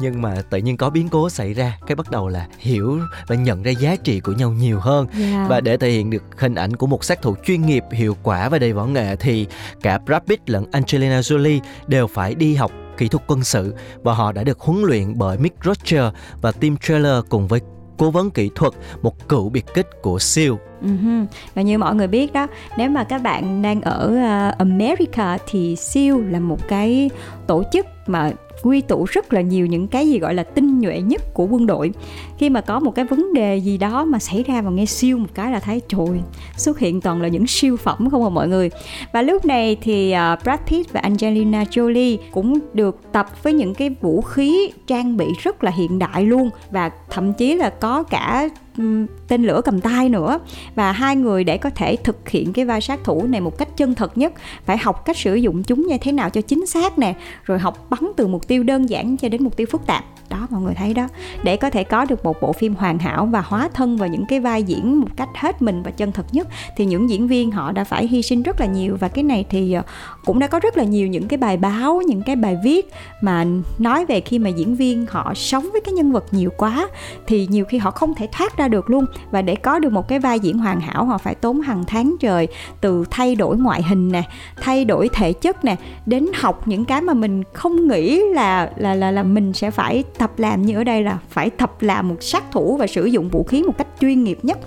nhưng 0.00 0.22
mà 0.22 0.34
tự 0.50 0.58
nhiên 0.58 0.76
có 0.76 0.90
biến 0.90 1.08
cố 1.08 1.30
xảy 1.30 1.54
ra 1.54 1.78
cái 1.86 1.96
bắt 1.96 2.10
đầu 2.10 2.28
là 2.28 2.46
hiểu 2.58 2.98
và 3.26 3.36
nhận 3.36 3.62
ra 3.62 3.70
giá 3.70 3.96
trị 3.96 4.20
của 4.20 4.32
nhau 4.32 4.50
nhiều 4.52 4.80
hơn 4.80 5.06
yeah. 5.06 5.32
Dạ. 5.32 5.46
và 5.48 5.60
để 5.60 5.76
thể 5.76 5.90
hiện 5.90 6.10
được 6.10 6.22
hình 6.38 6.54
ảnh 6.54 6.76
của 6.76 6.86
một 6.86 7.04
sát 7.04 7.22
thủ 7.22 7.34
chuyên 7.44 7.66
nghiệp 7.66 7.84
hiệu 7.92 8.16
quả 8.22 8.48
và 8.48 8.58
đầy 8.58 8.72
võ 8.72 8.84
nghệ 8.84 9.16
thì 9.16 9.46
cả 9.82 9.98
Brad 9.98 10.22
Pitt 10.26 10.50
lẫn 10.50 10.64
Angelina 10.72 11.20
Jolie 11.20 11.60
đều 11.86 12.06
phải 12.06 12.34
đi 12.34 12.54
học 12.54 12.72
kỹ 12.96 13.08
thuật 13.08 13.24
quân 13.26 13.44
sự 13.44 13.74
và 14.02 14.12
họ 14.14 14.32
đã 14.32 14.44
được 14.44 14.60
huấn 14.60 14.82
luyện 14.82 15.18
bởi 15.18 15.38
Mick 15.38 15.64
Roger 15.64 16.04
và 16.40 16.52
Tim 16.52 16.76
Trailer 16.76 17.24
cùng 17.28 17.48
với 17.48 17.60
cố 18.00 18.10
vấn 18.10 18.30
kỹ 18.30 18.50
thuật, 18.54 18.72
một 19.02 19.28
cựu 19.28 19.48
biệt 19.48 19.64
kích 19.74 19.86
của 20.02 20.18
SEAL. 20.18 20.52
Uh-huh. 20.82 21.26
Và 21.54 21.62
như 21.62 21.78
mọi 21.78 21.94
người 21.94 22.06
biết 22.06 22.32
đó, 22.32 22.46
nếu 22.78 22.90
mà 22.90 23.04
các 23.04 23.22
bạn 23.22 23.62
đang 23.62 23.80
ở 23.80 24.06
uh, 24.06 24.58
America 24.58 25.38
thì 25.46 25.76
SEAL 25.76 26.30
là 26.30 26.40
một 26.40 26.68
cái 26.68 27.10
tổ 27.46 27.62
chức 27.72 27.86
mà 28.06 28.32
quy 28.62 28.80
tụ 28.80 29.04
rất 29.04 29.32
là 29.32 29.40
nhiều 29.40 29.66
những 29.66 29.88
cái 29.88 30.08
gì 30.08 30.18
gọi 30.18 30.34
là 30.34 30.42
tinh 30.42 30.78
nhuệ 30.78 31.00
nhất 31.00 31.34
của 31.34 31.46
quân 31.50 31.66
đội. 31.66 31.92
Khi 32.38 32.50
mà 32.50 32.60
có 32.60 32.80
một 32.80 32.94
cái 32.94 33.04
vấn 33.04 33.34
đề 33.34 33.56
gì 33.56 33.78
đó 33.78 34.04
mà 34.04 34.18
xảy 34.18 34.42
ra 34.42 34.62
và 34.62 34.70
nghe 34.70 34.86
siêu 34.86 35.18
một 35.18 35.28
cái 35.34 35.52
là 35.52 35.60
thấy 35.60 35.80
trời 35.88 36.20
xuất 36.56 36.78
hiện 36.78 37.00
toàn 37.00 37.22
là 37.22 37.28
những 37.28 37.46
siêu 37.46 37.76
phẩm 37.76 38.10
không 38.10 38.24
à 38.24 38.28
mọi 38.28 38.48
người. 38.48 38.70
Và 39.12 39.22
lúc 39.22 39.44
này 39.44 39.76
thì 39.80 40.14
uh, 40.14 40.42
Brad 40.44 40.60
Pitt 40.66 40.92
và 40.92 41.00
Angelina 41.00 41.64
Jolie 41.64 42.16
cũng 42.30 42.58
được 42.74 43.00
tập 43.12 43.26
với 43.42 43.52
những 43.52 43.74
cái 43.74 43.90
vũ 44.00 44.20
khí 44.20 44.72
trang 44.86 45.16
bị 45.16 45.26
rất 45.42 45.64
là 45.64 45.70
hiện 45.70 45.98
đại 45.98 46.24
luôn 46.24 46.50
và 46.70 46.90
thậm 47.10 47.32
chí 47.32 47.54
là 47.54 47.70
có 47.70 48.02
cả 48.02 48.48
Ừ, 48.78 49.06
tên 49.28 49.42
lửa 49.42 49.60
cầm 49.64 49.80
tay 49.80 50.08
nữa. 50.08 50.38
Và 50.74 50.92
hai 50.92 51.16
người 51.16 51.44
để 51.44 51.58
có 51.58 51.70
thể 51.70 51.96
thực 51.96 52.28
hiện 52.28 52.52
cái 52.52 52.64
vai 52.64 52.80
sát 52.80 53.04
thủ 53.04 53.26
này 53.26 53.40
một 53.40 53.58
cách 53.58 53.76
chân 53.76 53.94
thật 53.94 54.18
nhất, 54.18 54.32
phải 54.64 54.78
học 54.78 55.04
cách 55.04 55.16
sử 55.16 55.34
dụng 55.34 55.62
chúng 55.62 55.86
như 55.86 55.96
thế 56.00 56.12
nào 56.12 56.30
cho 56.30 56.40
chính 56.40 56.66
xác 56.66 56.98
nè, 56.98 57.14
rồi 57.44 57.58
học 57.58 57.86
bắn 57.90 58.00
từ 58.16 58.26
mục 58.26 58.48
tiêu 58.48 58.62
đơn 58.62 58.90
giản 58.90 59.16
cho 59.16 59.28
đến 59.28 59.44
mục 59.44 59.56
tiêu 59.56 59.66
phức 59.70 59.86
tạp. 59.86 60.04
Đó, 60.28 60.46
mọi 60.50 60.62
người 60.62 60.74
thấy 60.74 60.94
đó. 60.94 61.08
Để 61.42 61.56
có 61.56 61.70
thể 61.70 61.84
có 61.84 62.04
được 62.04 62.24
một 62.24 62.40
bộ 62.40 62.52
phim 62.52 62.74
hoàn 62.74 62.98
hảo 62.98 63.26
và 63.26 63.40
hóa 63.40 63.68
thân 63.74 63.96
vào 63.96 64.08
những 64.08 64.26
cái 64.26 64.40
vai 64.40 64.62
diễn 64.62 65.00
một 65.00 65.08
cách 65.16 65.28
hết 65.34 65.62
mình 65.62 65.82
và 65.82 65.90
chân 65.90 66.12
thật 66.12 66.26
nhất, 66.32 66.48
thì 66.76 66.86
những 66.86 67.10
diễn 67.10 67.28
viên 67.28 67.50
họ 67.50 67.72
đã 67.72 67.84
phải 67.84 68.06
hy 68.06 68.22
sinh 68.22 68.42
rất 68.42 68.60
là 68.60 68.66
nhiều. 68.66 68.96
Và 69.00 69.08
cái 69.08 69.24
này 69.24 69.44
thì 69.50 69.72
ờ, 69.72 69.82
cũng 70.24 70.38
đã 70.38 70.46
có 70.46 70.60
rất 70.60 70.76
là 70.76 70.84
nhiều 70.84 71.06
những 71.06 71.28
cái 71.28 71.36
bài 71.36 71.56
báo, 71.56 72.02
những 72.06 72.22
cái 72.22 72.36
bài 72.36 72.56
viết 72.64 72.90
mà 73.20 73.46
nói 73.78 74.04
về 74.04 74.20
khi 74.20 74.38
mà 74.38 74.50
diễn 74.50 74.74
viên 74.74 75.06
họ 75.08 75.32
sống 75.34 75.68
với 75.72 75.80
cái 75.80 75.94
nhân 75.94 76.12
vật 76.12 76.24
nhiều 76.30 76.50
quá, 76.56 76.88
thì 77.26 77.46
nhiều 77.50 77.64
khi 77.64 77.78
họ 77.78 77.90
không 77.90 78.14
thể 78.14 78.28
thoát 78.32 78.56
ra 78.60 78.68
được 78.68 78.90
luôn. 78.90 79.04
Và 79.30 79.42
để 79.42 79.56
có 79.56 79.78
được 79.78 79.92
một 79.92 80.08
cái 80.08 80.18
vai 80.18 80.40
diễn 80.40 80.58
hoàn 80.58 80.80
hảo, 80.80 81.04
họ 81.04 81.18
phải 81.18 81.34
tốn 81.34 81.60
hàng 81.60 81.84
tháng 81.86 82.16
trời 82.20 82.48
từ 82.80 83.04
thay 83.10 83.34
đổi 83.34 83.56
ngoại 83.56 83.82
hình 83.82 84.12
nè, 84.12 84.22
thay 84.60 84.84
đổi 84.84 85.08
thể 85.12 85.32
chất 85.32 85.64
nè, 85.64 85.76
đến 86.06 86.26
học 86.34 86.68
những 86.68 86.84
cái 86.84 87.00
mà 87.00 87.14
mình 87.14 87.42
không 87.52 87.88
nghĩ 87.88 88.22
là 88.34 88.70
là 88.76 88.94
là 88.94 89.10
là 89.10 89.22
mình 89.22 89.52
sẽ 89.52 89.70
phải 89.70 90.04
tập 90.18 90.30
làm 90.36 90.62
như 90.62 90.76
ở 90.76 90.84
đây 90.84 91.02
là 91.02 91.18
phải 91.28 91.50
tập 91.50 91.82
làm 91.82 92.08
một 92.08 92.16
sát 92.20 92.44
thủ 92.50 92.76
và 92.76 92.86
sử 92.86 93.04
dụng 93.04 93.28
vũ 93.28 93.42
khí 93.42 93.62
một 93.62 93.78
cách 93.78 93.86
chuyên 94.00 94.24
nghiệp 94.24 94.38
nhất 94.42 94.58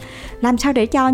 làm 0.44 0.58
sao 0.58 0.74
để 0.74 0.86
cho 0.86 1.12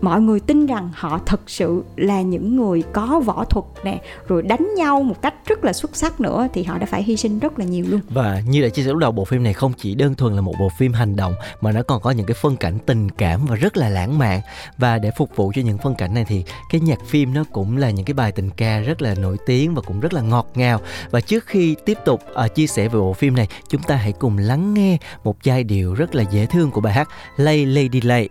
mọi 0.00 0.20
người 0.20 0.40
tin 0.40 0.66
rằng 0.66 0.90
họ 0.94 1.20
thực 1.26 1.40
sự 1.46 1.82
là 1.96 2.22
những 2.22 2.56
người 2.56 2.82
có 2.92 3.20
võ 3.24 3.44
thuật 3.44 3.64
nè 3.84 4.00
rồi 4.28 4.42
đánh 4.42 4.68
nhau 4.76 5.02
một 5.02 5.22
cách 5.22 5.34
rất 5.46 5.64
là 5.64 5.72
xuất 5.72 5.96
sắc 5.96 6.20
nữa 6.20 6.48
thì 6.54 6.62
họ 6.62 6.78
đã 6.78 6.86
phải 6.86 7.02
hy 7.02 7.16
sinh 7.16 7.38
rất 7.38 7.58
là 7.58 7.64
nhiều 7.64 7.84
luôn. 7.88 8.00
Và 8.08 8.42
như 8.48 8.62
đã 8.62 8.68
chia 8.68 8.82
sẻ 8.82 8.88
lúc 8.88 8.98
đầu 8.98 9.12
bộ 9.12 9.24
phim 9.24 9.42
này 9.42 9.52
không 9.52 9.72
chỉ 9.72 9.94
đơn 9.94 10.14
thuần 10.14 10.34
là 10.34 10.40
một 10.40 10.54
bộ 10.58 10.68
phim 10.78 10.92
hành 10.92 11.16
động 11.16 11.34
mà 11.60 11.72
nó 11.72 11.82
còn 11.82 12.00
có 12.00 12.10
những 12.10 12.26
cái 12.26 12.34
phân 12.34 12.56
cảnh 12.56 12.78
tình 12.86 13.10
cảm 13.10 13.46
và 13.46 13.56
rất 13.56 13.76
là 13.76 13.88
lãng 13.88 14.18
mạn. 14.18 14.40
Và 14.78 14.98
để 14.98 15.10
phục 15.16 15.36
vụ 15.36 15.52
cho 15.54 15.62
những 15.62 15.78
phân 15.78 15.94
cảnh 15.94 16.14
này 16.14 16.24
thì 16.28 16.44
cái 16.70 16.80
nhạc 16.80 16.98
phim 17.06 17.34
nó 17.34 17.44
cũng 17.52 17.76
là 17.76 17.90
những 17.90 18.04
cái 18.04 18.14
bài 18.14 18.32
tình 18.32 18.50
ca 18.50 18.78
rất 18.78 19.02
là 19.02 19.14
nổi 19.14 19.36
tiếng 19.46 19.74
và 19.74 19.82
cũng 19.82 20.00
rất 20.00 20.12
là 20.12 20.20
ngọt 20.20 20.50
ngào. 20.54 20.80
Và 21.10 21.20
trước 21.20 21.46
khi 21.46 21.76
tiếp 21.84 21.98
tục 22.04 22.20
uh, 22.44 22.54
chia 22.54 22.66
sẻ 22.66 22.88
về 22.88 22.98
bộ 23.00 23.12
phim 23.12 23.36
này 23.36 23.48
chúng 23.68 23.82
ta 23.82 23.96
hãy 23.96 24.12
cùng 24.12 24.38
lắng 24.38 24.74
nghe 24.74 24.98
một 25.24 25.36
giai 25.42 25.64
điệu 25.64 25.94
rất 25.94 26.14
là 26.14 26.22
dễ 26.22 26.46
thương 26.46 26.70
của 26.70 26.80
bài 26.80 26.92
hát 26.92 27.08
Lay 27.36 27.66
Lady 27.66 28.00
Lay. 28.00 28.25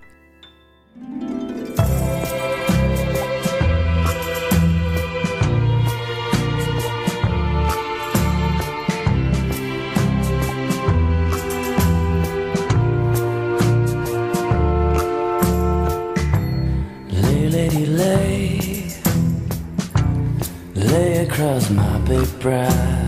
Across 21.36 21.70
my 21.70 21.98
big 22.08 22.40
brass 22.40 23.05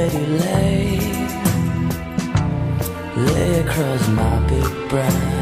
Lady, 0.00 0.26
lay, 0.26 0.98
lay 3.16 3.60
across 3.60 4.08
my 4.08 4.38
big 4.48 4.88
brass 4.88 5.39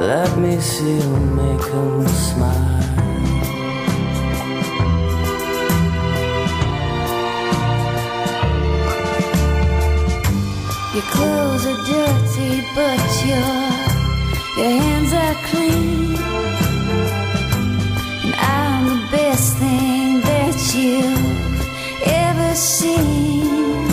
Let 0.00 0.38
me 0.38 0.58
see 0.60 0.96
you 0.96 1.16
make 1.36 1.60
them 1.60 2.08
smile. 2.08 2.80
Your 10.94 11.02
clothes 11.12 11.66
are 11.66 11.80
dirty, 11.84 12.64
but 12.74 12.98
your 13.26 13.52
your 14.56 14.72
hands 14.80 15.12
are 15.12 15.36
clean. 15.50 16.16
And 18.24 18.34
I'm 18.36 18.84
the 18.88 19.08
best 19.12 19.58
thing 19.58 20.20
that 20.22 20.56
you've 20.74 22.06
ever 22.06 22.54
seen. 22.54 23.90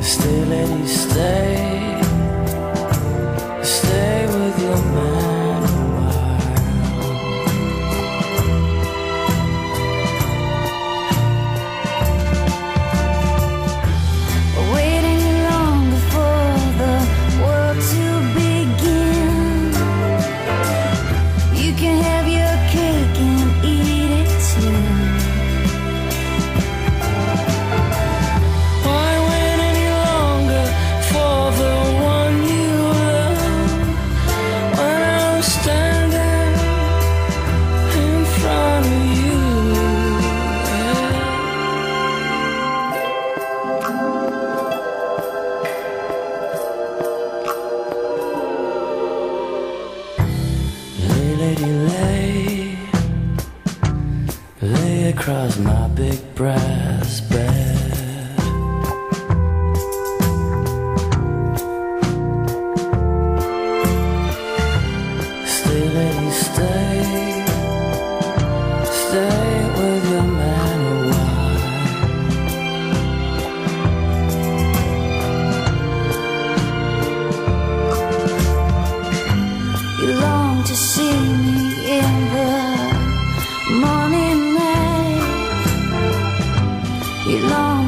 Stay, 0.00 0.44
lady, 0.44 0.86
stay. 0.88 1.79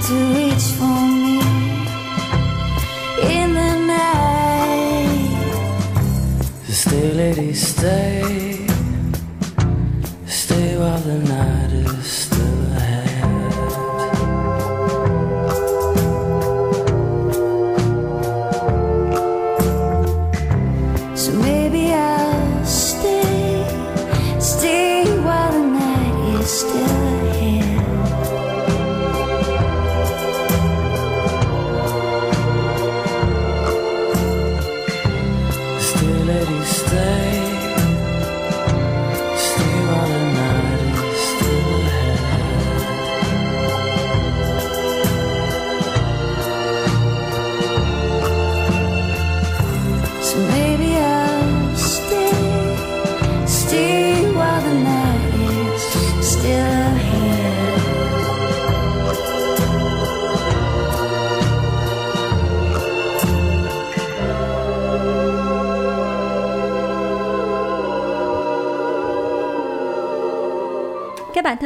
To 0.09 0.15
reach 0.35 0.67
for 0.79 1.01
me 1.23 1.39
in 3.23 3.55
the 3.55 3.73
night. 3.87 5.33
Stay, 6.69 7.13
lady, 7.13 7.55
stay. 7.55 8.52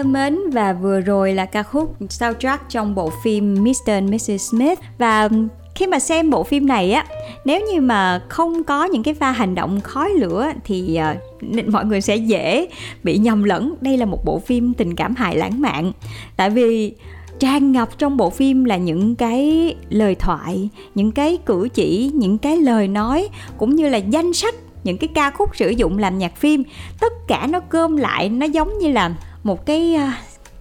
Thân 0.06 0.12
mến 0.12 0.50
và 0.50 0.72
vừa 0.72 1.00
rồi 1.00 1.34
là 1.34 1.44
ca 1.44 1.62
khúc 1.62 1.96
soundtrack 2.10 2.68
trong 2.68 2.94
bộ 2.94 3.10
phim 3.24 3.54
Mr. 3.54 3.86
and 3.86 4.14
Mrs. 4.14 4.50
Smith 4.50 4.78
và 4.98 5.28
khi 5.74 5.86
mà 5.86 5.98
xem 5.98 6.30
bộ 6.30 6.42
phim 6.44 6.66
này 6.66 6.92
á 6.92 7.06
nếu 7.44 7.60
như 7.60 7.80
mà 7.80 8.22
không 8.28 8.64
có 8.64 8.84
những 8.84 9.02
cái 9.02 9.14
pha 9.14 9.30
hành 9.30 9.54
động 9.54 9.80
khói 9.80 10.10
lửa 10.10 10.52
thì 10.64 10.98
uh, 11.42 11.68
mọi 11.68 11.84
người 11.84 12.00
sẽ 12.00 12.16
dễ 12.16 12.66
bị 13.02 13.18
nhầm 13.18 13.44
lẫn 13.44 13.74
đây 13.80 13.96
là 13.96 14.06
một 14.06 14.24
bộ 14.24 14.38
phim 14.38 14.74
tình 14.74 14.94
cảm 14.94 15.14
hài 15.14 15.36
lãng 15.36 15.60
mạn 15.60 15.92
tại 16.36 16.50
vì 16.50 16.94
tràn 17.38 17.72
ngập 17.72 17.98
trong 17.98 18.16
bộ 18.16 18.30
phim 18.30 18.64
là 18.64 18.76
những 18.76 19.14
cái 19.14 19.74
lời 19.88 20.14
thoại 20.14 20.68
những 20.94 21.12
cái 21.12 21.38
cử 21.46 21.68
chỉ 21.74 22.10
những 22.14 22.38
cái 22.38 22.56
lời 22.56 22.88
nói 22.88 23.28
cũng 23.58 23.76
như 23.76 23.88
là 23.88 23.98
danh 23.98 24.32
sách 24.32 24.54
những 24.84 24.98
cái 24.98 25.08
ca 25.14 25.30
khúc 25.30 25.56
sử 25.56 25.68
dụng 25.68 25.98
làm 25.98 26.18
nhạc 26.18 26.36
phim 26.36 26.62
tất 27.00 27.12
cả 27.28 27.46
nó 27.50 27.60
cơm 27.60 27.96
lại 27.96 28.28
nó 28.28 28.46
giống 28.46 28.78
như 28.78 28.92
là 28.92 29.14
một 29.46 29.66
cái 29.66 29.94
à, 29.94 30.18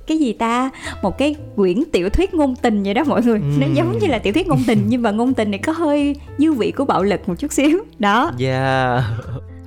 cái 0.07 0.17
gì 0.17 0.33
ta? 0.33 0.69
Một 1.01 1.17
cái 1.17 1.35
quyển 1.55 1.83
tiểu 1.91 2.09
thuyết 2.09 2.33
ngôn 2.33 2.55
tình 2.55 2.83
vậy 2.83 2.93
đó 2.93 3.03
mọi 3.03 3.21
người. 3.23 3.39
Nó 3.39 3.67
giống 3.73 3.99
như 3.99 4.07
là 4.07 4.19
tiểu 4.19 4.33
thuyết 4.33 4.47
ngôn 4.47 4.59
tình 4.67 4.83
nhưng 4.87 5.01
mà 5.01 5.11
ngôn 5.11 5.33
tình 5.33 5.51
này 5.51 5.59
có 5.59 5.71
hơi 5.71 6.15
dư 6.37 6.53
vị 6.53 6.71
của 6.71 6.85
bạo 6.85 7.03
lực 7.03 7.29
một 7.29 7.35
chút 7.39 7.53
xíu. 7.53 7.79
Đó. 7.99 8.31
Yeah. 8.39 9.03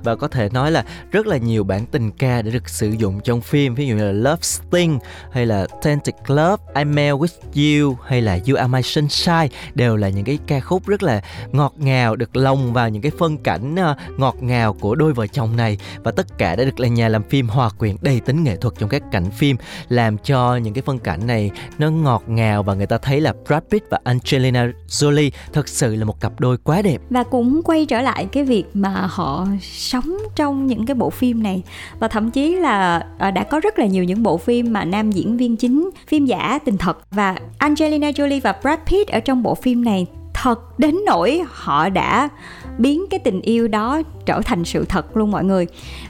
Và 0.03 0.15
có 0.15 0.27
thể 0.27 0.49
nói 0.49 0.71
là 0.71 0.85
rất 1.11 1.27
là 1.27 1.37
nhiều 1.37 1.63
bản 1.63 1.85
tình 1.85 2.11
ca 2.11 2.41
đã 2.41 2.51
được 2.51 2.69
sử 2.69 2.89
dụng 2.89 3.19
trong 3.23 3.41
phim 3.41 3.75
Ví 3.75 3.87
dụ 3.87 3.95
như 3.95 4.05
là 4.05 4.11
Love 4.11 4.41
Sting 4.41 4.99
hay 5.31 5.45
là 5.45 5.67
Tented 5.83 6.15
Love, 6.27 6.63
I'm 6.73 6.93
Mel 6.93 7.13
With 7.13 7.27
You 7.55 7.97
hay 8.05 8.21
là 8.21 8.39
You 8.47 8.55
Are 8.55 8.67
My 8.67 8.81
Sunshine 8.81 9.47
Đều 9.75 9.95
là 9.95 10.09
những 10.09 10.25
cái 10.25 10.39
ca 10.47 10.59
khúc 10.59 10.87
rất 10.87 11.03
là 11.03 11.21
ngọt 11.51 11.73
ngào 11.77 12.15
Được 12.15 12.35
lồng 12.35 12.73
vào 12.73 12.89
những 12.89 13.01
cái 13.01 13.11
phân 13.17 13.37
cảnh 13.37 13.75
ờ, 13.75 13.95
ngọt 14.17 14.35
ngào 14.39 14.73
của 14.73 14.95
đôi 14.95 15.13
vợ 15.13 15.27
chồng 15.27 15.55
này. 15.55 15.77
Và 16.03 16.11
tất 16.11 16.37
cả 16.37 16.55
đã 16.55 16.63
được 16.63 16.79
là 16.79 16.87
nhà 16.87 17.09
làm 17.09 17.23
phim 17.23 17.47
hòa 17.47 17.69
quyện 17.69 17.95
đầy 18.01 18.19
tính 18.19 18.43
nghệ 18.43 18.55
thuật 18.55 18.73
trong 18.77 18.89
các 18.89 19.03
cảnh 19.11 19.31
phim 19.31 19.57
Làm 19.89 20.17
cho 20.17 20.55
những 20.55 20.73
cái 20.73 20.81
phân 20.81 20.99
cảnh 20.99 21.27
này 21.27 21.51
nó 21.77 21.89
ngọt 21.89 22.23
ngào 22.27 22.63
Và 22.63 22.73
người 22.73 22.87
ta 22.87 22.97
thấy 22.97 23.21
là 23.21 23.33
Brad 23.47 23.63
Pitt 23.71 23.89
và 23.89 23.99
Angelina 24.03 24.71
Jolie 24.87 25.31
thật 25.53 25.67
sự 25.67 25.95
là 25.95 26.05
một 26.05 26.21
cặp 26.21 26.39
đôi 26.39 26.57
quá 26.57 26.81
đẹp. 26.81 27.01
Và 27.09 27.23
cũng 27.23 27.61
quay 27.63 27.85
trở 27.85 28.01
lại 28.01 28.27
cái 28.31 28.43
việc 28.43 28.65
mà 28.73 29.07
họ 29.09 29.47
sống 29.89 30.17
trong 30.35 30.67
những 30.67 30.85
cái 30.85 30.95
bộ 30.95 31.09
phim 31.09 31.43
này. 31.43 31.63
Và 31.99 32.07
thậm 32.07 32.31
chí 32.31 32.55
là 32.55 33.07
ờ, 33.17 33.31
đã 33.31 33.43
có 33.43 33.59
rất 33.59 33.79
là 33.79 33.85
nhiều 33.85 34.03
những 34.03 34.23
bộ 34.23 34.37
phim 34.37 34.73
mà 34.73 34.85
nam 34.85 35.11
diễn 35.11 35.37
viên 35.37 35.55
chính, 35.57 35.89
phim 36.07 36.25
giả 36.25 36.59
tình 36.65 36.77
thật. 36.77 36.97
Và 37.11 37.35
Angelina 37.57 38.09
Jolie 38.09 38.41
và 38.43 38.55
Brad 38.61 38.79
Pitt 38.85 39.09
ở 39.09 39.19
trong 39.19 39.43
bộ 39.43 39.55
phim 39.55 39.85
này 39.85 40.05
thật 40.33 40.79
đến 40.79 40.95
nỗi 41.05 41.41
họ 41.47 41.89
đã 41.89 42.29
biến 42.77 43.05
cái 43.09 43.19
tình 43.19 43.41
yêu 43.41 43.67
đó 43.67 44.01
trở 44.29 44.41
thành 44.41 44.65
sự 44.65 44.85
thật 44.89 45.17
luôn 45.17 45.31
mọi 45.31 45.43
người. 45.43 45.67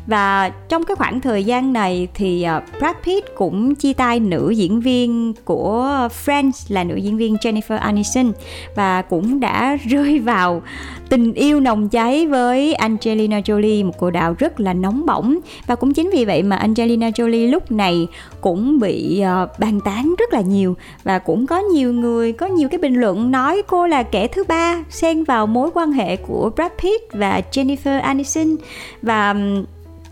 Và 0.07 0.49
trong 0.69 0.83
cái 0.83 0.95
khoảng 0.95 1.21
thời 1.21 1.43
gian 1.43 1.73
này 1.73 2.07
thì 2.13 2.43
ờ, 2.43 2.61
Brad 2.79 2.95
Pitt 3.03 3.35
cũng 3.35 3.75
chia 3.75 3.93
tay 3.93 4.19
nữ 4.19 4.49
diễn 4.49 4.81
viên 4.81 5.33
của 5.45 6.09
Friends 6.25 6.51
là 6.67 6.83
nữ 6.83 6.95
diễn 6.95 7.17
viên 7.17 7.35
Jennifer 7.35 7.77
Aniston 7.77 8.31
và 8.75 9.01
cũng 9.01 9.39
đã 9.39 9.77
rơi 9.89 10.19
vào 10.19 10.61
tình 11.09 11.33
yêu 11.33 11.59
nồng 11.59 11.89
cháy 11.89 12.27
với 12.27 12.73
Angelina 12.73 13.39
Jolie, 13.39 13.85
một 13.85 13.93
cô 13.99 14.09
đạo 14.11 14.35
rất 14.39 14.59
là 14.59 14.73
nóng 14.73 15.05
bỏng. 15.05 15.39
Và 15.67 15.75
cũng 15.75 15.93
chính 15.93 16.09
vì 16.13 16.25
vậy 16.25 16.43
mà 16.43 16.55
Angelina 16.55 17.09
Jolie 17.09 17.51
lúc 17.51 17.71
này 17.71 18.07
cũng 18.41 18.79
bị 18.79 19.19
ờ, 19.19 19.47
bàn 19.59 19.79
tán 19.81 20.15
rất 20.19 20.33
là 20.33 20.41
nhiều 20.41 20.75
và 21.03 21.19
cũng 21.19 21.47
có 21.47 21.59
nhiều 21.59 21.93
người, 21.93 22.31
có 22.31 22.45
nhiều 22.45 22.69
cái 22.69 22.77
bình 22.77 22.93
luận 22.93 23.31
nói 23.31 23.61
cô 23.67 23.87
là 23.87 24.03
kẻ 24.03 24.27
thứ 24.27 24.43
ba 24.47 24.83
xen 24.89 25.23
vào 25.23 25.47
mối 25.47 25.69
quan 25.73 25.91
hệ 25.91 26.15
của 26.15 26.51
Brad 26.55 26.71
Pitt 26.83 27.13
và 27.13 27.41
Jennifer 27.51 28.01
Aniston 28.09 28.55
và 29.01 29.35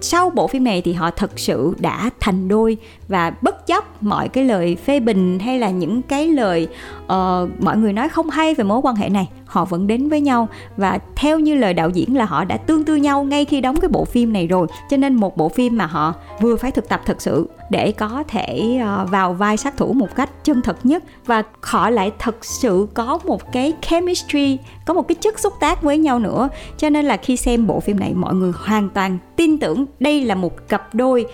sau 0.02 0.30
bộ 0.30 0.48
phim 0.48 0.64
này 0.64 0.82
thì 0.82 0.94
họ 0.94 1.12
thật 1.12 1.32
sự 1.40 1.76
đã 1.80 2.10
thành 2.20 2.48
đôi 2.48 2.78
và 3.08 3.34
bất 3.42 3.68
chấp 3.68 4.04
mọi 4.04 4.30
cái 4.30 4.44
lời 4.44 4.76
phê 4.76 5.00
bình 5.00 5.40
hay 5.40 5.60
là 5.60 5.70
những 5.70 6.02
cái 6.02 6.28
lời 6.28 6.68
uh, 7.04 7.10
mọi 7.60 7.78
người 7.78 7.94
nói 7.94 8.10
không 8.10 8.30
hay 8.30 8.54
về 8.54 8.64
mối 8.64 8.80
quan 8.84 8.96
hệ 8.96 9.10
này 9.10 9.30
họ 9.46 9.66
vẫn 9.66 9.88
đến 9.88 10.10
với 10.10 10.22
nhau. 10.22 10.48
Và 10.78 11.00
theo 11.16 11.40
như 11.40 11.56
lời 11.56 11.74
đạo 11.74 11.90
diễn 11.90 12.18
là 12.18 12.26
họ 12.26 12.44
đã 12.44 12.58
tương 12.58 12.84
tư 12.84 12.96
nhau 12.96 13.24
ngay 13.24 13.46
khi 13.46 13.62
đóng 13.62 13.80
cái 13.80 13.90
bộ 13.90 14.06
phim 14.06 14.34
này 14.34 14.48
rồi. 14.48 14.68
Cho 14.90 14.98
nên 14.98 15.16
một 15.16 15.38
bộ 15.38 15.50
phim 15.50 15.78
mà 15.78 15.86
họ 15.86 16.14
vừa 16.42 16.56
phải 16.56 16.72
thực 16.72 16.90
tập 16.90 17.02
thật 17.06 17.22
sự 17.22 17.50
để 17.70 17.92
có 17.92 18.24
thể 18.28 18.80
uh, 19.04 19.10
vào 19.10 19.34
vai 19.34 19.58
sát 19.58 19.78
thủ 19.78 19.94
một 19.94 20.16
cách 20.16 20.30
chân 20.44 20.62
thật 20.62 20.86
nhất. 20.86 21.04
Và 21.26 21.44
họ 21.62 21.90
lại 21.90 22.12
thật 22.20 22.46
sự 22.46 22.88
có 22.94 23.20
một 23.26 23.52
cái 23.52 23.74
chemistry 23.82 24.58
có 24.86 24.94
một 24.94 25.08
cái 25.08 25.16
chất 25.16 25.40
xúc 25.40 25.54
tác 25.60 25.82
với 25.82 25.98
nhau 25.98 26.20
nữa. 26.20 26.50
Cho 26.78 26.90
nên 26.90 27.06
là 27.06 27.18
khi 27.18 27.38
xem 27.38 27.68
bộ 27.68 27.80
phim 27.80 28.00
này 28.00 28.14
mọi 28.14 28.34
người 28.34 28.52
hoàn 28.56 28.90
toàn 28.90 29.18
tin 29.36 29.58
tưởng 29.58 29.86
đây 30.00 30.22
là 30.22 30.36
một 30.36 30.68
cặp 30.70 30.96
đôi 30.96 31.26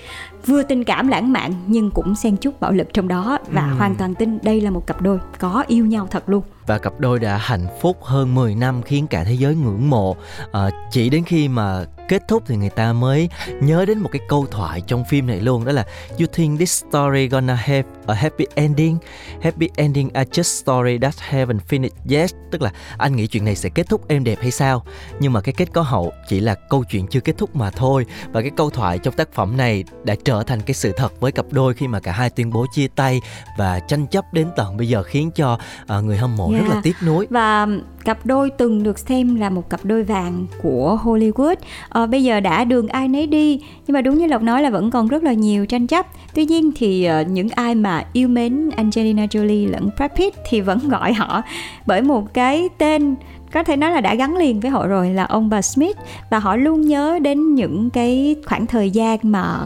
vừa 0.46 0.64
tình 0.64 0.84
cảm 0.84 1.08
lãng 1.08 1.32
mạn 1.34 1.54
nhưng 1.68 1.92
cũng 1.92 2.16
xen 2.16 2.38
chút 2.38 2.60
bạo 2.60 2.72
lực 2.72 2.94
trong 2.94 3.08
đó. 3.08 3.38
Và 3.52 3.62
hoàn 3.62 3.96
toàn 3.96 4.16
tin 4.16 4.40
đây 4.44 4.62
là 4.62 4.72
một 4.72 4.88
cặp 4.88 5.02
đôi 5.02 5.20
có 5.40 5.64
yêu 5.68 5.86
nhau 5.86 6.08
thật 6.12 6.24
luôn 6.30 6.44
và 6.68 6.78
cặp 6.78 7.00
đôi 7.00 7.20
đã 7.20 7.38
hạnh 7.38 7.68
phúc 7.82 7.98
hơn 8.04 8.36
10 8.36 8.56
năm 8.56 8.82
khiến 8.82 9.08
cả 9.08 9.24
thế 9.24 9.34
giới 9.34 9.56
ngưỡng 9.56 9.90
mộ. 9.90 10.16
À, 10.52 10.70
chỉ 10.92 11.10
đến 11.10 11.24
khi 11.24 11.48
mà 11.48 11.86
kết 12.08 12.28
thúc 12.28 12.44
thì 12.48 12.56
người 12.56 12.70
ta 12.70 12.94
mới 12.94 13.30
nhớ 13.62 13.86
đến 13.86 14.00
một 14.00 14.10
cái 14.12 14.22
câu 14.28 14.46
thoại 14.52 14.82
trong 14.88 15.06
phim 15.06 15.28
này 15.28 15.40
luôn 15.40 15.66
đó 15.66 15.72
là 15.72 15.86
you 16.20 16.28
think 16.34 16.60
this 16.60 16.84
story 16.84 17.28
gonna 17.28 17.56
have 17.56 17.84
a 18.08 18.14
happy 18.14 18.46
ending? 18.56 18.98
Happy 19.42 19.70
ending 19.76 20.10
are 20.14 20.30
just 20.32 20.64
story 20.64 20.98
that 20.98 21.16
haven't 21.30 21.60
finished 21.70 22.20
yet. 22.20 22.32
Tức 22.52 22.62
là 22.62 22.72
anh 22.98 23.16
nghĩ 23.16 23.28
chuyện 23.28 23.46
này 23.46 23.56
sẽ 23.56 23.70
kết 23.70 23.90
thúc 23.90 24.08
êm 24.08 24.24
đẹp 24.24 24.38
hay 24.42 24.52
sao? 24.52 24.86
Nhưng 25.20 25.34
mà 25.34 25.42
cái 25.42 25.54
kết 25.58 25.74
có 25.74 25.82
hậu 25.82 26.14
chỉ 26.28 26.40
là 26.40 26.56
câu 26.70 26.84
chuyện 26.84 27.08
chưa 27.08 27.20
kết 27.20 27.38
thúc 27.38 27.56
mà 27.56 27.70
thôi. 27.70 28.06
Và 28.32 28.42
cái 28.42 28.52
câu 28.58 28.70
thoại 28.70 29.00
trong 29.00 29.14
tác 29.14 29.34
phẩm 29.34 29.58
này 29.58 29.84
đã 30.04 30.16
trở 30.26 30.44
thành 30.44 30.62
cái 30.62 30.74
sự 30.74 30.92
thật 30.98 31.20
với 31.20 31.32
cặp 31.32 31.46
đôi 31.52 31.74
khi 31.74 31.88
mà 31.88 32.00
cả 32.00 32.12
hai 32.12 32.30
tuyên 32.30 32.50
bố 32.50 32.66
chia 32.74 32.88
tay 32.96 33.22
và 33.58 33.80
tranh 33.80 34.08
chấp 34.08 34.34
đến 34.34 34.48
tận 34.56 34.78
bây 34.78 34.88
giờ 34.88 35.04
khiến 35.04 35.32
cho 35.32 35.60
uh, 35.98 36.04
người 36.04 36.18
hâm 36.18 36.38
mộ 36.38 36.53
rất 36.54 36.64
là 36.68 36.72
Yeah. 36.74 36.84
tiếc 36.84 36.96
nuối. 37.06 37.28
Và 37.30 37.68
cặp 38.06 38.26
đôi 38.26 38.50
từng 38.50 38.84
được 38.84 39.00
xem 39.00 39.36
là 39.36 39.50
một 39.50 39.70
cặp 39.70 39.80
đôi 39.84 40.04
vàng 40.04 40.46
của 40.62 41.00
Hollywood. 41.04 41.56
Ờ, 41.90 42.08
bây 42.08 42.24
giờ 42.24 42.40
đã 42.40 42.64
đường 42.64 42.88
ai 42.88 43.08
nấy 43.08 43.28
đi 43.28 43.62
nhưng 43.88 43.94
mà 43.94 44.02
đúng 44.02 44.18
như 44.18 44.26
Lộc 44.26 44.42
nói 44.42 44.62
là 44.62 44.70
vẫn 44.70 44.92
còn 44.92 45.08
rất 45.08 45.24
là 45.24 45.34
nhiều 45.34 45.66
tranh 45.66 45.88
chấp. 45.88 46.08
Tuy 46.34 46.46
nhiên 46.46 46.72
thì 46.76 47.06
ờ, 47.06 47.22
những 47.22 47.50
ai 47.50 47.76
mà 47.76 48.04
yêu 48.14 48.28
mến 48.28 48.70
Angelina 48.76 49.26
Jolie 49.26 49.72
lẫn 49.72 49.90
Brad 49.98 50.12
Pitt 50.12 50.38
thì 50.50 50.62
vẫn 50.62 50.80
gọi 50.90 51.14
họ 51.14 51.42
bởi 51.86 52.02
một 52.02 52.34
cái 52.34 52.70
tên 52.78 53.16
có 53.52 53.64
thể 53.64 53.78
nói 53.78 53.92
là 53.92 54.02
đã 54.02 54.16
gắn 54.16 54.38
liền 54.38 54.60
với 54.60 54.72
họ 54.72 54.88
rồi 54.88 55.10
là 55.10 55.24
ông 55.24 55.50
bà 55.50 55.62
Smith. 55.62 55.98
Và 56.30 56.40
họ 56.40 56.56
luôn 56.56 56.82
nhớ 56.82 57.20
đến 57.22 57.56
những 57.56 57.90
cái 57.90 58.36
khoảng 58.46 58.66
thời 58.66 58.92
gian 58.92 59.18
mà 59.24 59.60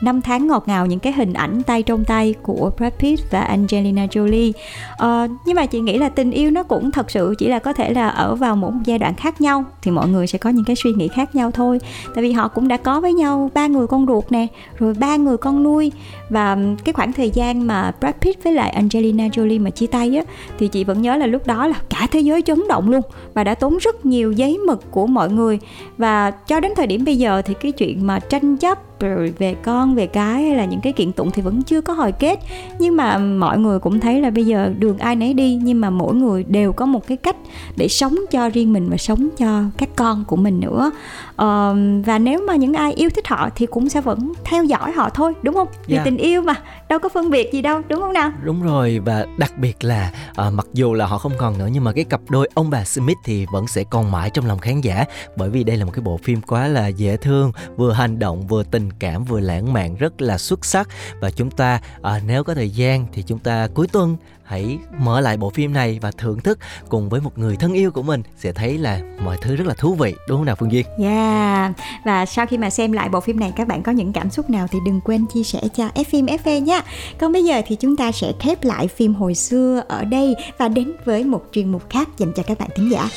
năm 0.00 0.20
tháng 0.20 0.46
ngọt 0.46 0.64
ngào 0.66 0.86
những 0.86 0.98
cái 0.98 1.12
hình 1.12 1.32
ảnh 1.32 1.62
tay 1.62 1.82
trong 1.82 2.04
tay 2.04 2.34
của 2.42 2.70
Brad 2.76 2.92
Pitt 2.98 3.30
và 3.30 3.40
Angelina 3.40 4.06
Jolie. 4.06 4.52
À, 4.98 5.28
nhưng 5.46 5.56
mà 5.56 5.66
chị 5.66 5.80
nghĩ 5.80 5.98
là 5.98 6.08
tình 6.08 6.30
yêu 6.30 6.50
nó 6.50 6.62
cũng 6.62 6.90
thật 6.90 7.10
sự 7.10 7.34
chỉ 7.38 7.48
là 7.48 7.58
có 7.58 7.72
thể 7.72 7.92
là 7.92 8.08
ở 8.08 8.34
vào 8.34 8.56
một 8.56 8.72
giai 8.84 8.98
đoạn 8.98 9.14
khác 9.14 9.40
nhau 9.40 9.64
thì 9.82 9.90
mọi 9.90 10.08
người 10.08 10.26
sẽ 10.26 10.38
có 10.38 10.50
những 10.50 10.64
cái 10.64 10.76
suy 10.76 10.92
nghĩ 10.92 11.08
khác 11.08 11.34
nhau 11.34 11.50
thôi. 11.50 11.78
Tại 12.14 12.22
vì 12.22 12.32
họ 12.32 12.48
cũng 12.48 12.68
đã 12.68 12.76
có 12.76 13.00
với 13.00 13.12
nhau 13.12 13.50
ba 13.54 13.66
người 13.66 13.86
con 13.86 14.06
ruột 14.06 14.24
nè 14.30 14.46
rồi 14.78 14.94
ba 14.94 15.16
người 15.16 15.36
con 15.36 15.62
nuôi. 15.62 15.92
Và 16.30 16.56
cái 16.84 16.92
khoảng 16.92 17.12
thời 17.12 17.30
gian 17.30 17.66
mà 17.66 17.92
Brad 18.00 18.14
Pitt 18.20 18.44
với 18.44 18.52
lại 18.52 18.70
Angelina 18.70 19.26
Jolie 19.26 19.62
mà 19.62 19.70
chia 19.70 19.86
tay 19.86 20.16
á 20.16 20.22
thì 20.58 20.68
chị 20.68 20.84
vẫn 20.84 21.02
nhớ 21.02 21.16
là 21.16 21.26
lúc 21.26 21.46
đó 21.46 21.66
là 21.66 21.80
cả 21.90 22.06
thế 22.12 22.20
giới 22.20 22.42
chấn 22.42 22.68
động 22.68 22.90
luôn 22.90 23.02
và 23.34 23.44
đã 23.44 23.54
tốn 23.54 23.78
rất 23.78 24.06
nhiều 24.06 24.32
giấy 24.32 24.58
mực 24.66 24.90
của 24.90 25.06
mọi 25.06 25.30
người. 25.30 25.58
Và 25.98 26.30
cho 26.30 26.60
đến 26.60 26.72
thời 26.76 26.86
điểm 26.86 27.04
bây 27.04 27.16
giờ 27.16 27.42
thì 27.42 27.54
cái 27.54 27.72
chuyện 27.72 28.06
mà 28.06 28.18
tranh 28.18 28.56
chấp 28.56 28.78
rồi 29.00 29.34
về 29.38 29.54
con 29.54 29.94
về 29.94 30.06
cái 30.06 30.42
hay 30.42 30.54
là 30.56 30.64
những 30.64 30.80
cái 30.80 30.92
kiện 30.92 31.12
tụng 31.12 31.30
thì 31.30 31.42
vẫn 31.42 31.62
chưa 31.62 31.80
có 31.80 31.92
hồi 31.92 32.12
kết. 32.12 32.38
Nhưng 32.78 32.96
mà 32.96 33.18
mọi 33.18 33.58
người 33.58 33.78
cũng 33.78 34.00
thấy 34.00 34.20
là 34.20 34.30
bây 34.30 34.46
giờ 34.46 34.72
đường 34.78 34.98
ai 34.98 35.16
nấy 35.16 35.34
đi 35.34 35.58
nhưng 35.62 35.80
mà 35.80 35.90
mỗi 35.90 36.14
người 36.14 36.44
đều 36.44 36.72
có 36.72 36.86
một 36.86 37.06
cái 37.06 37.16
cách 37.16 37.36
để 37.76 37.88
sống 37.88 38.14
cho 38.30 38.48
riêng 38.48 38.72
mình 38.72 38.90
và 38.90 38.96
sống 38.96 39.28
cho 39.38 39.62
các 39.76 39.88
con 39.96 40.24
của 40.24 40.36
mình 40.36 40.60
nữa. 40.60 40.90
Ờ, 41.36 41.76
và 42.04 42.18
nếu 42.18 42.40
mà 42.46 42.56
những 42.56 42.74
ai 42.74 42.92
yêu 42.92 43.10
thích 43.10 43.28
họ 43.28 43.48
thì 43.54 43.66
cũng 43.66 43.88
sẽ 43.88 44.00
vẫn 44.00 44.32
theo 44.44 44.64
dõi 44.64 44.92
họ 44.92 45.10
thôi 45.10 45.32
đúng 45.42 45.54
không? 45.54 45.68
Vì 45.86 45.94
Dạ. 45.96 46.02
tình 46.04 46.16
yêu 46.16 46.42
mà 46.42 46.54
đâu 46.88 46.98
có 46.98 47.08
phân 47.08 47.30
biệt 47.30 47.52
gì 47.52 47.62
đâu 47.62 47.80
đúng 47.88 48.00
không 48.00 48.12
nào? 48.12 48.32
Đúng 48.42 48.62
rồi 48.62 48.98
và 49.04 49.26
đặc 49.38 49.52
biệt 49.58 49.84
là 49.84 50.10
à, 50.34 50.50
mặc 50.50 50.66
dù 50.72 50.94
là 50.94 51.06
họ 51.06 51.18
không 51.18 51.32
còn 51.38 51.58
nữa 51.58 51.68
nhưng 51.72 51.84
mà 51.84 51.92
cái 51.92 52.04
cặp 52.04 52.20
đôi 52.28 52.48
ông 52.54 52.70
bà 52.70 52.84
Smith 52.84 53.18
thì 53.24 53.46
vẫn 53.52 53.66
sẽ 53.66 53.84
còn 53.84 54.10
mãi 54.10 54.30
trong 54.30 54.46
lòng 54.46 54.58
khán 54.58 54.80
giả. 54.80 55.04
Bởi 55.36 55.50
vì 55.50 55.64
đây 55.64 55.76
là 55.76 55.84
một 55.84 55.90
cái 55.94 56.02
bộ 56.02 56.16
phim 56.22 56.40
quá 56.40 56.68
là 56.68 56.86
dễ 56.88 57.16
thương, 57.16 57.52
vừa 57.76 57.92
hành 57.92 58.18
động 58.18 58.46
vừa 58.46 58.62
tình 58.62 58.87
cảm 58.98 59.24
vừa 59.24 59.40
lãng 59.40 59.72
mạn 59.72 59.96
rất 59.96 60.20
là 60.20 60.38
xuất 60.38 60.64
sắc 60.64 60.88
và 61.20 61.30
chúng 61.30 61.50
ta 61.50 61.80
à, 62.02 62.20
nếu 62.26 62.44
có 62.44 62.54
thời 62.54 62.70
gian 62.70 63.06
thì 63.12 63.22
chúng 63.22 63.38
ta 63.38 63.68
cuối 63.74 63.86
tuần 63.92 64.16
hãy 64.48 64.78
mở 64.98 65.20
lại 65.20 65.36
bộ 65.36 65.50
phim 65.50 65.72
này 65.72 65.98
và 66.02 66.10
thưởng 66.10 66.40
thức 66.40 66.58
cùng 66.88 67.08
với 67.08 67.20
một 67.20 67.38
người 67.38 67.56
thân 67.56 67.72
yêu 67.72 67.90
của 67.90 68.02
mình 68.02 68.22
sẽ 68.36 68.52
thấy 68.52 68.78
là 68.78 69.00
mọi 69.24 69.36
thứ 69.42 69.56
rất 69.56 69.66
là 69.66 69.74
thú 69.74 69.94
vị 69.94 70.14
đúng 70.28 70.38
không 70.38 70.46
nào 70.46 70.56
Phương 70.56 70.72
Duyên? 70.72 70.86
Yeah. 70.98 71.72
Và 72.04 72.26
sau 72.26 72.46
khi 72.46 72.58
mà 72.58 72.70
xem 72.70 72.92
lại 72.92 73.08
bộ 73.08 73.20
phim 73.20 73.40
này 73.40 73.52
các 73.56 73.68
bạn 73.68 73.82
có 73.82 73.92
những 73.92 74.12
cảm 74.12 74.30
xúc 74.30 74.50
nào 74.50 74.66
thì 74.70 74.78
đừng 74.86 75.00
quên 75.00 75.26
chia 75.26 75.42
sẻ 75.42 75.60
cho 75.76 75.88
Fim 75.94 76.26
FV 76.26 76.60
nhé. 76.60 76.82
Còn 77.18 77.32
bây 77.32 77.44
giờ 77.44 77.62
thì 77.66 77.76
chúng 77.76 77.96
ta 77.96 78.12
sẽ 78.12 78.32
khép 78.40 78.64
lại 78.64 78.88
phim 78.88 79.14
hồi 79.14 79.34
xưa 79.34 79.82
ở 79.88 80.04
đây 80.04 80.34
và 80.58 80.68
đến 80.68 80.92
với 81.04 81.24
một 81.24 81.42
chuyên 81.52 81.72
mục 81.72 81.90
khác 81.90 82.08
dành 82.18 82.32
cho 82.32 82.42
các 82.42 82.58
bạn 82.58 82.68
thính 82.76 82.90
giả. 82.92 83.08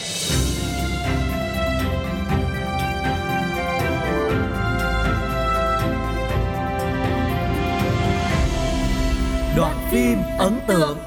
Đoạn 9.57 9.73
phim 9.89 10.17
ấn 10.37 10.53
tượng. 10.67 10.97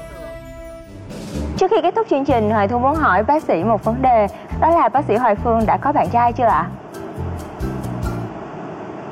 Trước 1.57 1.71
khi 1.71 1.77
kết 1.81 1.95
thúc 1.95 2.07
chương 2.09 2.25
trình, 2.25 2.49
Hoài 2.49 2.67
Thu 2.67 2.79
muốn 2.79 2.95
hỏi 2.95 3.23
bác 3.23 3.43
sĩ 3.43 3.63
một 3.63 3.83
vấn 3.83 4.01
đề 4.01 4.27
Đó 4.59 4.69
là 4.69 4.89
bác 4.89 5.05
sĩ 5.05 5.15
Hoài 5.15 5.35
Phương 5.35 5.65
đã 5.65 5.77
có 5.77 5.91
bạn 5.91 6.09
trai 6.09 6.33
chưa 6.33 6.43
ạ? 6.43 6.67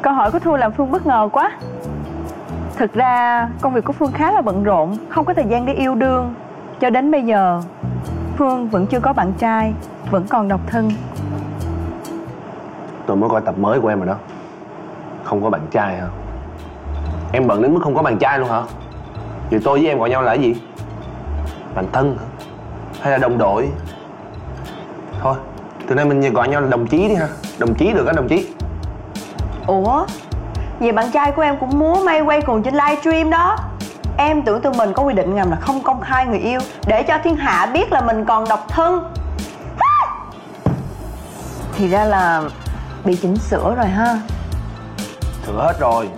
Câu 0.02 0.14
hỏi 0.14 0.32
của 0.32 0.40
Thu 0.40 0.56
làm 0.56 0.72
Phương 0.72 0.92
bất 0.92 1.06
ngờ 1.06 1.30
quá. 1.32 1.52
Thực 2.76 2.94
ra 2.94 3.48
công 3.62 3.74
việc 3.74 3.86
của 3.86 3.94
Phương 3.94 4.12
khá 4.12 4.32
là 4.32 4.42
bận 4.42 4.64
rộn 4.64 4.98
Không 5.10 5.26
có 5.26 5.34
thời 5.34 5.46
gian 5.46 5.66
để 5.66 5.74
yêu 5.74 5.96
đương. 5.96 6.34
Cho 6.80 6.90
đến 6.90 7.12
bây 7.12 7.22
giờ 7.22 7.62
Phương 8.38 8.70
vẫn 8.70 8.88
chưa 8.88 9.00
có 9.00 9.14
bạn 9.14 9.34
trai 9.34 9.74
Vẫn 10.12 10.26
còn 10.30 10.48
độc 10.48 10.60
thân. 10.68 10.92
Tôi 13.06 13.18
mới 13.18 13.30
coi 13.30 13.42
tập 13.42 13.58
mới 13.58 13.82
của 13.82 13.88
em 13.88 14.00
rồi 14.00 14.08
đó. 14.08 14.16
Không 15.24 15.44
có 15.44 15.50
bạn 15.50 15.62
trai 15.72 15.96
hả? 15.96 16.08
Em 17.32 17.48
bận 17.48 17.62
đến 17.62 17.74
mức 17.74 17.80
không 17.84 17.96
có 17.96 18.02
bạn 18.02 18.18
trai 18.18 18.40
luôn 18.40 18.50
hả 18.50 18.62
Vậy 19.54 19.62
tôi 19.66 19.80
với 19.80 19.88
em 19.88 20.00
gọi 20.00 20.10
nhau 20.10 20.22
là 20.22 20.36
cái 20.36 20.44
gì? 20.44 20.56
Bạn 21.76 21.86
thân 21.94 22.18
hả? 22.18 22.26
Hay 23.02 23.12
là 23.12 23.18
đồng 23.18 23.38
đội? 23.38 23.70
Thôi 25.22 25.36
Từ 25.88 25.96
nay 25.96 26.06
mình 26.06 26.34
gọi 26.34 26.48
nhau 26.48 26.62
là 26.62 26.68
đồng 26.68 26.88
chí 26.88 27.08
đi 27.08 27.16
ha. 27.16 27.28
Đồng 27.60 27.74
chí 27.76 27.94
được 27.94 28.08
á 28.08 28.14
đồng 28.14 28.28
chí. 28.28 28.48
Ủa? 29.68 30.06
Vậy 30.80 30.92
bạn 30.92 31.12
trai 31.12 31.32
của 31.32 31.42
em 31.42 31.58
cũng 31.60 31.80
múa 31.80 32.04
may 32.06 32.22
quay 32.22 32.42
cùng 32.42 32.64
trên 32.64 32.74
livestream 32.74 33.30
đó. 33.30 33.58
Em 34.18 34.42
tưởng 34.42 34.62
tụi 34.62 34.74
mình 34.74 34.94
có 34.94 35.04
quy 35.04 35.14
định 35.14 35.36
ngầm 35.36 35.52
là 35.52 35.58
không 35.58 35.84
công 35.84 36.02
khai 36.02 36.26
người 36.26 36.40
yêu 36.40 36.60
Để 36.88 37.04
cho 37.04 37.18
thiên 37.24 37.36
hạ 37.36 37.66
biết 37.74 37.92
là 37.92 38.02
mình 38.02 38.26
còn 38.26 38.50
độc 38.50 38.66
thân. 38.68 39.12
Thì 41.78 41.90
ra 41.90 42.06
là 42.06 42.44
bị 43.06 43.16
chỉnh 43.16 43.38
sửa 43.38 43.76
rồi 43.76 43.88
ha. 43.88 44.18
Thừa 45.46 45.64
hết 45.64 45.80
rồi. 45.80 46.10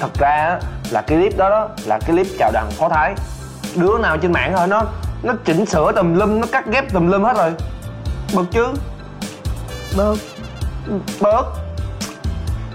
Thật 0.00 0.10
ra 0.18 0.28
á, 0.28 0.58
là 0.90 1.02
cái 1.02 1.18
clip 1.18 1.38
đó, 1.38 1.50
đó 1.50 1.68
Là 1.86 1.98
cái 1.98 2.10
clip 2.10 2.26
chào 2.38 2.50
đằng 2.52 2.70
phó 2.70 2.88
thái. 2.88 3.14
Đứa 3.76 3.98
nào 3.98 4.16
trên 4.16 4.32
mạng 4.32 4.52
thôi 4.56 4.66
nó 4.66 4.82
Nó 5.22 5.32
chỉnh 5.44 5.66
sửa 5.66 5.92
tùm 5.92 6.14
lum 6.14 6.40
Nó 6.40 6.46
cắt 6.52 6.66
ghép 6.66 6.92
tùm 6.92 7.10
lum 7.10 7.22
hết 7.22 7.36
rồi. 7.36 7.52
Bực 8.34 8.46
chứ? 8.50 8.66
Bực. 9.96 10.16
Bực. 11.20 11.44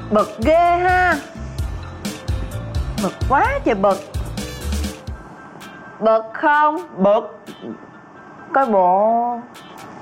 Bực 0.09 0.37
ghê 0.45 0.77
ha. 0.77 1.17
Bực 3.03 3.13
quá 3.29 3.59
trời 3.65 3.75
bực. 3.75 3.99
Bực 5.99 6.23
không? 6.33 6.77
Bực. 6.97 7.39
Coi 8.53 8.65
bộ 8.65 9.39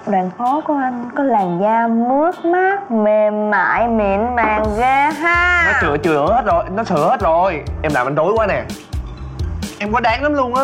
đoàn 0.08 0.30
phó 0.38 0.62
của 0.68 0.74
anh 0.74 1.10
có 1.16 1.24
làn 1.24 1.60
da 1.62 1.88
mướt 1.88 2.46
mát, 2.46 2.92
mềm 2.92 3.50
mại, 3.50 3.88
mịn 3.88 4.36
màng 4.36 4.64
ghê 4.78 5.12
ha. 5.12 5.72
Nó 5.74 5.80
sửa 5.82 5.98
chữa 5.98 6.34
hết 6.34 6.46
rồi 6.46 6.64
nó 6.76 6.84
sửa 6.84 7.10
hết 7.10 7.22
rồi. 7.22 7.64
Em 7.82 7.92
làm 7.94 8.08
anh 8.08 8.16
rối 8.16 8.34
quá 8.36 8.48
nè. 8.48 8.64
Em 9.80 9.92
quá 9.92 10.02
đáng 10.02 10.24
lắm 10.24 10.34
luôn 10.34 10.56
á. 10.56 10.64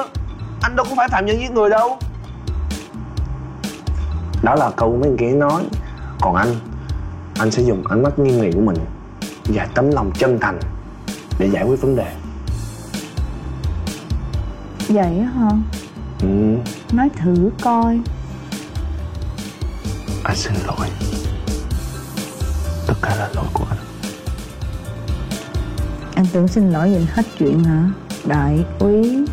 Anh 0.61 0.75
đâu 0.75 0.85
có 0.89 0.95
phải 0.97 1.07
phạm 1.09 1.25
nhân 1.25 1.39
giết 1.39 1.51
người 1.51 1.69
đâu. 1.69 1.97
Đó 4.43 4.55
là 4.55 4.69
câu 4.75 4.89
mấy 5.01 5.09
người 5.09 5.17
kia 5.19 5.31
nói. 5.31 5.63
Còn 6.21 6.35
anh 6.35 6.47
anh 7.39 7.51
sẽ 7.51 7.63
dùng 7.63 7.83
ánh 7.89 8.03
mắt 8.03 8.19
nghiêm 8.19 8.41
nghị 8.41 8.51
của 8.51 8.61
mình 8.61 8.77
và 9.55 9.67
tấm 9.75 9.91
lòng 9.91 10.11
chân 10.17 10.39
thành 10.41 10.59
để 11.39 11.49
giải 11.49 11.63
quyết 11.63 11.81
vấn 11.81 11.95
đề. 11.95 12.05
Vậy 14.89 15.19
á 15.19 15.29
hả? 15.39 15.49
ừ, 16.21 16.27
Nói 16.93 17.09
thử 17.17 17.49
coi 17.63 17.99
anh 20.29 20.37
xin 20.37 20.53
lỗi. 20.67 20.87
Tất 22.87 22.93
cả 23.01 23.15
là 23.15 23.29
lỗi 23.35 23.45
của 23.53 23.65
anh. 23.69 23.77
Anh 26.15 26.25
tưởng 26.33 26.47
xin 26.47 26.71
lỗi 26.71 26.89
vậy 26.89 27.07
hết 27.13 27.23
chuyện 27.39 27.63
hả? 27.63 27.89
Đại 28.25 28.65
úy. 28.79 29.25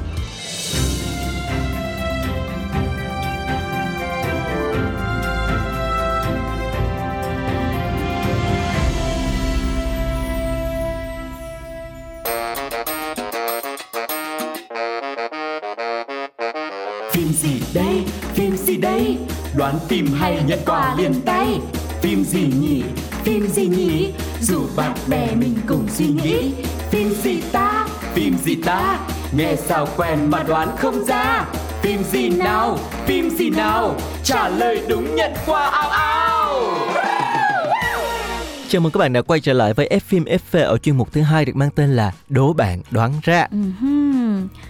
Phim 17.12 17.32
gì 17.32 17.62
đây, 17.74 18.04
phim 18.34 18.56
gì 18.56 18.76
đây 18.76 19.18
Đoán 19.56 19.78
phim 19.88 20.06
hay 20.12 20.42
nhận 20.46 20.58
quà 20.66 20.94
liền 20.98 21.12
tay. 21.24 21.60
Phim 22.00 22.24
gì 22.24 22.52
nhỉ, 22.60 22.82
phim 23.24 23.46
gì 23.46 23.66
nhỉ? 23.66 24.12
Dù 24.40 24.62
bạn 24.76 24.96
bè 25.08 25.28
mình 25.34 25.54
cùng 25.66 25.88
suy 25.88 26.06
nghĩ. 26.06 26.52
Phim 26.90 27.10
gì 27.10 27.40
ta, 27.52 27.86
phim 28.14 28.36
gì 28.38 28.54
ta? 28.54 28.98
Nghe 29.36 29.56
sao 29.56 29.88
quen 29.96 30.30
mà 30.30 30.42
đoán 30.42 30.68
không 30.78 31.04
ra? 31.04 31.44
Phim 31.82 32.02
gì 32.02 32.28
nào, 32.28 32.78
phim 33.06 33.30
gì 33.30 33.50
nào? 33.50 33.96
Trả 34.24 34.48
lời 34.48 34.82
đúng 34.88 35.14
nhận 35.14 35.32
quà 35.46 35.64
ao 35.64 35.88
ao 35.88 36.62
Chào 38.68 38.80
mừng 38.80 38.92
các 38.92 38.98
bạn 38.98 39.12
đã 39.12 39.22
quay 39.22 39.40
trở 39.40 39.52
lại 39.52 39.74
với 39.74 39.88
F 39.90 40.00
phim 40.06 40.24
FV 40.24 40.64
ở 40.66 40.78
chuyên 40.78 40.96
mục 40.96 41.12
thứ 41.12 41.20
hai 41.22 41.44
được 41.44 41.56
mang 41.56 41.70
tên 41.70 41.96
là 41.96 42.12
Đố 42.28 42.52
bạn 42.52 42.82
đoán 42.90 43.12
ra. 43.22 43.46
Ừm, 43.50 44.05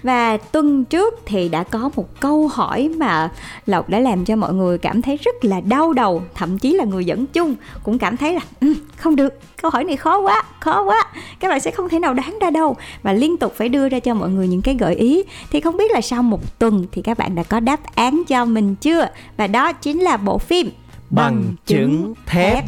và 0.03 0.37
tuần 0.37 0.85
trước 0.85 1.15
thì 1.27 1.49
đã 1.49 1.63
có 1.63 1.91
một 1.97 2.21
câu 2.21 2.49
hỏi 2.49 2.91
mà 2.97 3.31
Lộc 3.67 3.89
đã 3.89 3.99
làm 3.99 4.25
cho 4.25 4.37
mọi 4.37 4.55
người 4.55 4.79
cảm 4.79 5.03
thấy 5.03 5.17
rất 5.17 5.45
là 5.45 5.61
đau 5.61 5.93
đầu 5.93 6.23
Thậm 6.35 6.59
chí 6.59 6.73
là 6.73 6.85
người 6.85 7.05
dẫn 7.05 7.27
chung 7.27 7.55
cũng 7.83 7.99
cảm 7.99 8.17
thấy 8.17 8.35
là 8.35 8.41
ừ, 8.61 8.75
không 8.97 9.17
được, 9.17 9.35
câu 9.63 9.71
hỏi 9.71 9.85
này 9.85 9.97
khó 9.97 10.19
quá, 10.19 10.43
khó 10.61 10.83
quá 10.83 11.05
Các 11.41 11.49
bạn 11.49 11.61
sẽ 11.61 11.71
không 11.71 11.89
thể 11.89 11.99
nào 11.99 12.15
đoán 12.15 12.39
ra 12.41 12.51
đâu. 12.51 12.77
Và 13.03 13.13
liên 13.13 13.37
tục 13.37 13.55
phải 13.57 13.69
đưa 13.69 13.89
ra 13.89 13.99
cho 14.01 14.15
mọi 14.15 14.31
người 14.31 14.49
những 14.49 14.63
cái 14.63 14.75
gợi 14.75 14.95
ý. 14.95 15.23
Thì 15.51 15.61
không 15.61 15.77
biết 15.77 15.91
là 15.91 16.01
sau 16.01 16.23
một 16.23 16.59
tuần 16.59 16.87
thì 16.93 17.03
các 17.03 17.19
bạn 17.19 17.35
đã 17.35 17.43
có 17.43 17.61
đáp 17.61 17.81
án 17.95 18.23
cho 18.29 18.45
mình 18.45 18.75
chưa? 18.75 19.09
Và 19.37 19.47
đó 19.47 19.73
chính 19.73 20.01
là 20.01 20.17
bộ 20.17 20.39
phim 20.39 20.71
bằng 21.11 21.55
chứng 21.67 22.15
thép. 22.27 22.65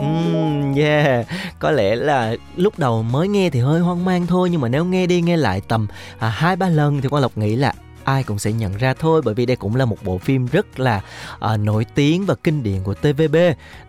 Ừm, 0.00 0.74
yeah. 0.74 1.26
Có 1.58 1.70
lẽ 1.70 1.96
là 1.96 2.36
lúc 2.56 2.78
đầu 2.78 3.02
mới 3.02 3.28
nghe 3.28 3.50
thì 3.50 3.60
hơi 3.60 3.80
hoang 3.80 4.04
mang 4.04 4.26
thôi 4.26 4.50
nhưng 4.50 4.60
mà 4.60 4.68
nếu 4.68 4.84
nghe 4.84 5.06
đi 5.06 5.20
nghe 5.20 5.36
lại 5.36 5.60
tầm 5.68 5.86
à, 6.18 6.28
hai 6.28 6.56
ba 6.56 6.68
lần 6.68 7.00
thì 7.00 7.08
quang 7.08 7.22
lộc 7.22 7.38
nghĩ 7.38 7.56
là 7.56 7.74
ai 8.04 8.22
cũng 8.22 8.38
sẽ 8.38 8.52
nhận 8.52 8.76
ra 8.76 8.94
thôi 8.94 9.22
bởi 9.24 9.34
vì 9.34 9.46
đây 9.46 9.56
cũng 9.56 9.76
là 9.76 9.84
một 9.84 9.96
bộ 10.04 10.18
phim 10.18 10.46
rất 10.46 10.80
là 10.80 11.00
à, 11.40 11.56
nổi 11.56 11.86
tiếng 11.94 12.26
và 12.26 12.34
kinh 12.34 12.62
điển 12.62 12.82
của 12.82 12.94
TVB. 12.94 13.36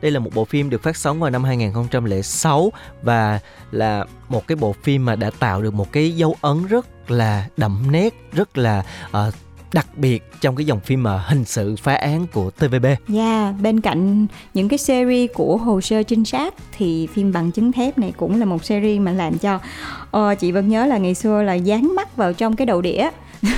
Đây 0.01 0.11
là 0.11 0.19
một 0.19 0.29
bộ 0.33 0.45
phim 0.45 0.69
được 0.69 0.83
phát 0.83 0.97
sóng 0.97 1.19
vào 1.19 1.29
năm 1.29 1.43
2006 1.43 2.71
và 3.01 3.39
là 3.71 4.05
một 4.29 4.47
cái 4.47 4.55
bộ 4.55 4.75
phim 4.83 5.05
mà 5.05 5.15
đã 5.15 5.31
tạo 5.39 5.61
được 5.61 5.73
một 5.73 5.91
cái 5.91 6.11
dấu 6.11 6.35
ấn 6.41 6.67
rất 6.67 7.11
là 7.11 7.47
đậm 7.57 7.91
nét, 7.91 8.13
rất 8.31 8.57
là 8.57 8.83
à, 9.11 9.31
đặc 9.73 9.87
biệt 9.95 10.23
trong 10.41 10.55
cái 10.55 10.65
dòng 10.65 10.79
phim 10.79 11.03
mà 11.03 11.17
hình 11.17 11.45
sự 11.45 11.75
phá 11.75 11.93
án 11.93 12.27
của 12.33 12.51
TVB. 12.51 12.85
Yeah, 12.85 12.99
dạ, 13.07 13.53
bên 13.61 13.81
cạnh 13.81 14.27
những 14.53 14.69
cái 14.69 14.77
series 14.77 15.31
của 15.33 15.57
hồ 15.57 15.81
sơ 15.81 16.03
trinh 16.03 16.25
sát 16.25 16.53
thì 16.77 17.07
phim 17.13 17.33
bằng 17.33 17.51
chứng 17.51 17.71
thép 17.71 17.97
này 17.97 18.13
cũng 18.17 18.39
là 18.39 18.45
một 18.45 18.65
series 18.65 19.01
mà 19.01 19.11
làm 19.11 19.37
cho 19.37 19.59
ờ, 20.11 20.35
chị 20.35 20.51
vẫn 20.51 20.69
nhớ 20.69 20.85
là 20.85 20.97
ngày 20.97 21.13
xưa 21.13 21.43
là 21.43 21.53
dán 21.53 21.95
mắt 21.95 22.17
vào 22.17 22.33
trong 22.33 22.55
cái 22.55 22.65
đầu 22.65 22.81
đĩa 22.81 23.09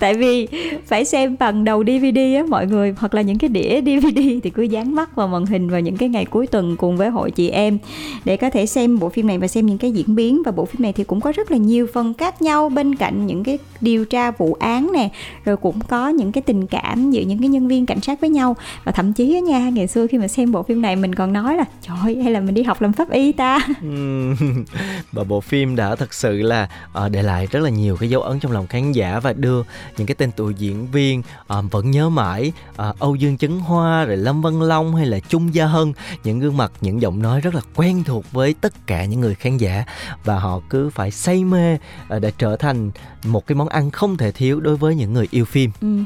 tại 0.00 0.14
vì 0.14 0.48
phải 0.86 1.04
xem 1.04 1.36
bằng 1.38 1.64
đầu 1.64 1.84
DVD 1.84 2.18
á, 2.36 2.42
mọi 2.48 2.66
người, 2.66 2.94
hoặc 2.98 3.14
là 3.14 3.22
những 3.22 3.38
cái 3.38 3.48
đĩa 3.48 3.80
DVD 3.80 4.20
thì 4.42 4.50
cứ 4.50 4.62
dán 4.62 4.94
mắt 4.94 5.16
vào 5.16 5.28
màn 5.28 5.46
hình 5.46 5.70
vào 5.70 5.80
những 5.80 5.96
cái 5.96 6.08
ngày 6.08 6.24
cuối 6.24 6.46
tuần 6.46 6.76
cùng 6.76 6.96
với 6.96 7.08
hội 7.08 7.30
chị 7.30 7.48
em 7.48 7.78
để 8.24 8.36
có 8.36 8.50
thể 8.50 8.66
xem 8.66 8.98
bộ 8.98 9.08
phim 9.08 9.26
này 9.26 9.38
và 9.38 9.48
xem 9.48 9.66
những 9.66 9.78
cái 9.78 9.92
diễn 9.92 10.14
biến. 10.14 10.42
Và 10.44 10.52
bộ 10.52 10.64
phim 10.64 10.82
này 10.82 10.92
thì 10.92 11.04
cũng 11.04 11.20
có 11.20 11.32
rất 11.32 11.50
là 11.50 11.56
nhiều 11.56 11.86
phần 11.92 12.14
khác 12.14 12.42
nhau 12.42 12.68
bên 12.68 12.94
cạnh 12.94 13.26
những 13.26 13.44
cái 13.44 13.58
điều 13.80 14.04
tra 14.04 14.30
vụ 14.30 14.56
án 14.60 14.90
nè, 14.94 15.08
rồi 15.44 15.56
cũng 15.56 15.80
có 15.88 16.08
những 16.08 16.32
cái 16.32 16.42
tình 16.42 16.66
cảm 16.66 17.10
giữa 17.10 17.22
những 17.22 17.38
cái 17.38 17.48
nhân 17.48 17.68
viên 17.68 17.86
cảnh 17.86 18.00
sát 18.00 18.20
với 18.20 18.30
nhau. 18.30 18.56
Và 18.84 18.92
thậm 18.92 19.12
chí 19.12 19.34
á 19.34 19.40
nha, 19.40 19.68
ngày 19.68 19.86
xưa 19.86 20.06
khi 20.06 20.18
mà 20.18 20.28
xem 20.28 20.52
bộ 20.52 20.62
phim 20.62 20.82
này 20.82 20.96
mình 20.96 21.14
còn 21.14 21.32
nói 21.32 21.56
là, 21.56 21.64
trời 21.82 22.22
hay 22.22 22.32
là 22.32 22.40
mình 22.40 22.54
đi 22.54 22.62
học 22.62 22.82
làm 22.82 22.92
pháp 22.92 23.10
y 23.10 23.32
ta. 23.32 23.58
Và 25.12 25.24
bộ 25.24 25.40
phim 25.40 25.76
đã 25.76 25.96
thật 25.96 26.14
sự 26.14 26.42
là 26.42 26.68
ờ, 26.92 27.08
để 27.08 27.22
lại 27.22 27.46
rất 27.50 27.60
là 27.60 27.70
nhiều 27.70 27.96
cái 28.00 28.10
dấu 28.10 28.22
ấn 28.22 28.40
trong 28.40 28.52
lòng 28.52 28.66
khán 28.66 28.92
giả 28.92 29.20
và 29.20 29.32
đưa 29.32 29.62
những 29.96 30.06
cái 30.06 30.14
tên 30.14 30.30
tuổi 30.36 30.54
diễn 30.54 30.86
viên 30.86 31.22
ờ, 31.46 31.62
vẫn 31.70 31.90
nhớ 31.90 32.08
mãi 32.08 32.52
ờ, 32.76 32.94
Âu 32.98 33.14
Dương 33.14 33.38
Chấn 33.38 33.58
Hoa 33.58 34.04
rồi 34.04 34.16
Lâm 34.16 34.42
Văn 34.42 34.62
Long 34.62 34.96
hay 34.96 35.06
là 35.06 35.18
Trung 35.20 35.54
Gia 35.54 35.66
Hân. 35.66 35.92
Những 36.24 36.40
gương 36.40 36.56
mặt 36.56 36.72
những 36.80 37.02
giọng 37.02 37.22
nói 37.22 37.40
rất 37.40 37.54
là 37.54 37.60
quen 37.74 38.04
thuộc 38.04 38.32
với 38.32 38.54
tất 38.60 38.86
cả 38.86 39.04
những 39.04 39.20
người 39.20 39.34
khán 39.34 39.56
giả. 39.56 39.84
Và 40.24 40.38
họ 40.38 40.60
cứ 40.70 40.90
phải 40.90 41.10
say 41.10 41.44
mê 41.44 41.78
ờ, 42.08 42.18
để 42.18 42.32
trở 42.38 42.56
thành 42.56 42.90
một 43.24 43.46
cái 43.46 43.56
món 43.56 43.68
ăn 43.68 43.90
không 43.90 44.16
thể 44.16 44.32
thiếu 44.32 44.60
đối 44.60 44.76
với 44.76 44.94
những 44.94 45.12
người 45.12 45.28
yêu 45.30 45.44
phim. 45.44 45.70
Ừm, 45.80 46.04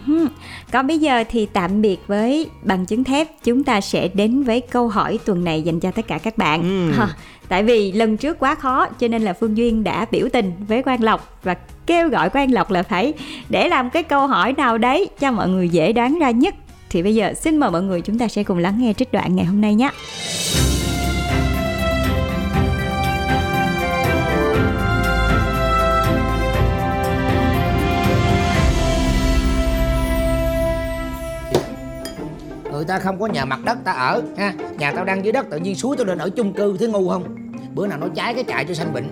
Còn 0.72 0.86
bây 0.86 0.98
giờ 0.98 1.24
thì 1.30 1.46
tạm 1.46 1.82
biệt 1.82 2.00
với 2.06 2.50
bằng 2.62 2.86
chứng 2.86 3.04
thép. 3.04 3.28
Chúng 3.44 3.64
ta 3.64 3.80
sẽ 3.80 4.08
đến 4.08 4.42
với 4.42 4.60
câu 4.60 4.88
hỏi 4.88 5.18
tuần 5.24 5.44
này 5.44 5.62
dành 5.62 5.80
cho 5.80 5.90
tất 5.90 6.06
cả 6.08 6.18
các 6.18 6.38
bạn. 6.38 6.62
Ừm. 6.62 6.92
Hả, 6.92 7.16
Tại 7.48 7.62
vì 7.62 7.92
lần 7.92 8.16
trước 8.16 8.38
quá 8.38 8.54
khó, 8.54 8.86
cho 8.98 9.08
nên 9.08 9.22
là 9.22 9.32
Phương 9.32 9.56
Duyên 9.56 9.84
đã 9.84 10.06
biểu 10.10 10.28
tình 10.32 10.52
với 10.68 10.82
Quang 10.82 11.02
Lộc 11.02 11.38
Và 11.42 11.54
kêu 11.86 12.08
gọi 12.08 12.30
Quang 12.30 12.52
Lộc 12.52 12.70
là 12.70 12.82
phải 12.82 13.12
để 13.48 13.68
làm 13.68 13.90
cái 13.90 14.02
câu 14.02 14.26
hỏi 14.26 14.52
nào 14.52 14.78
đấy 14.78 15.08
cho 15.20 15.32
mọi 15.32 15.48
người 15.48 15.68
dễ 15.68 15.92
đoán 15.92 16.18
ra 16.18 16.30
nhất. 16.30 16.54
Thì 16.90 17.02
bây 17.02 17.14
giờ 17.14 17.34
xin 17.34 17.56
mời 17.56 17.70
mọi 17.70 17.82
người 17.82 18.00
chúng 18.00 18.18
ta 18.18 18.28
sẽ 18.28 18.42
cùng 18.44 18.58
lắng 18.58 18.78
nghe 18.78 18.92
trích 18.92 19.12
đoạn 19.12 19.36
ngày 19.36 19.44
hôm 19.44 19.60
nay 19.60 19.74
nhé. 19.74 19.90
Người 32.84 32.88
ta 32.88 32.98
không 32.98 33.20
có 33.20 33.26
nhà 33.26 33.44
mặt 33.44 33.60
đất 33.64 33.78
ta 33.84 33.92
ở 33.92 34.22
ha? 34.36 34.54
Nhà 34.78 34.92
tao 34.92 35.04
đang 35.04 35.24
dưới 35.24 35.32
đất 35.32 35.46
tự 35.50 35.58
nhiên 35.58 35.74
suối 35.74 35.96
tao 35.96 36.06
lên 36.06 36.18
ở 36.18 36.30
chung 36.30 36.52
cư 36.52 36.76
thấy 36.78 36.88
ngu 36.88 37.08
không? 37.08 37.24
Bữa 37.74 37.86
nào 37.86 37.98
nó 37.98 38.06
cháy 38.14 38.34
cái 38.34 38.44
chạy 38.44 38.64
cho 38.64 38.74
sanh 38.74 38.92
bệnh. 38.92 39.08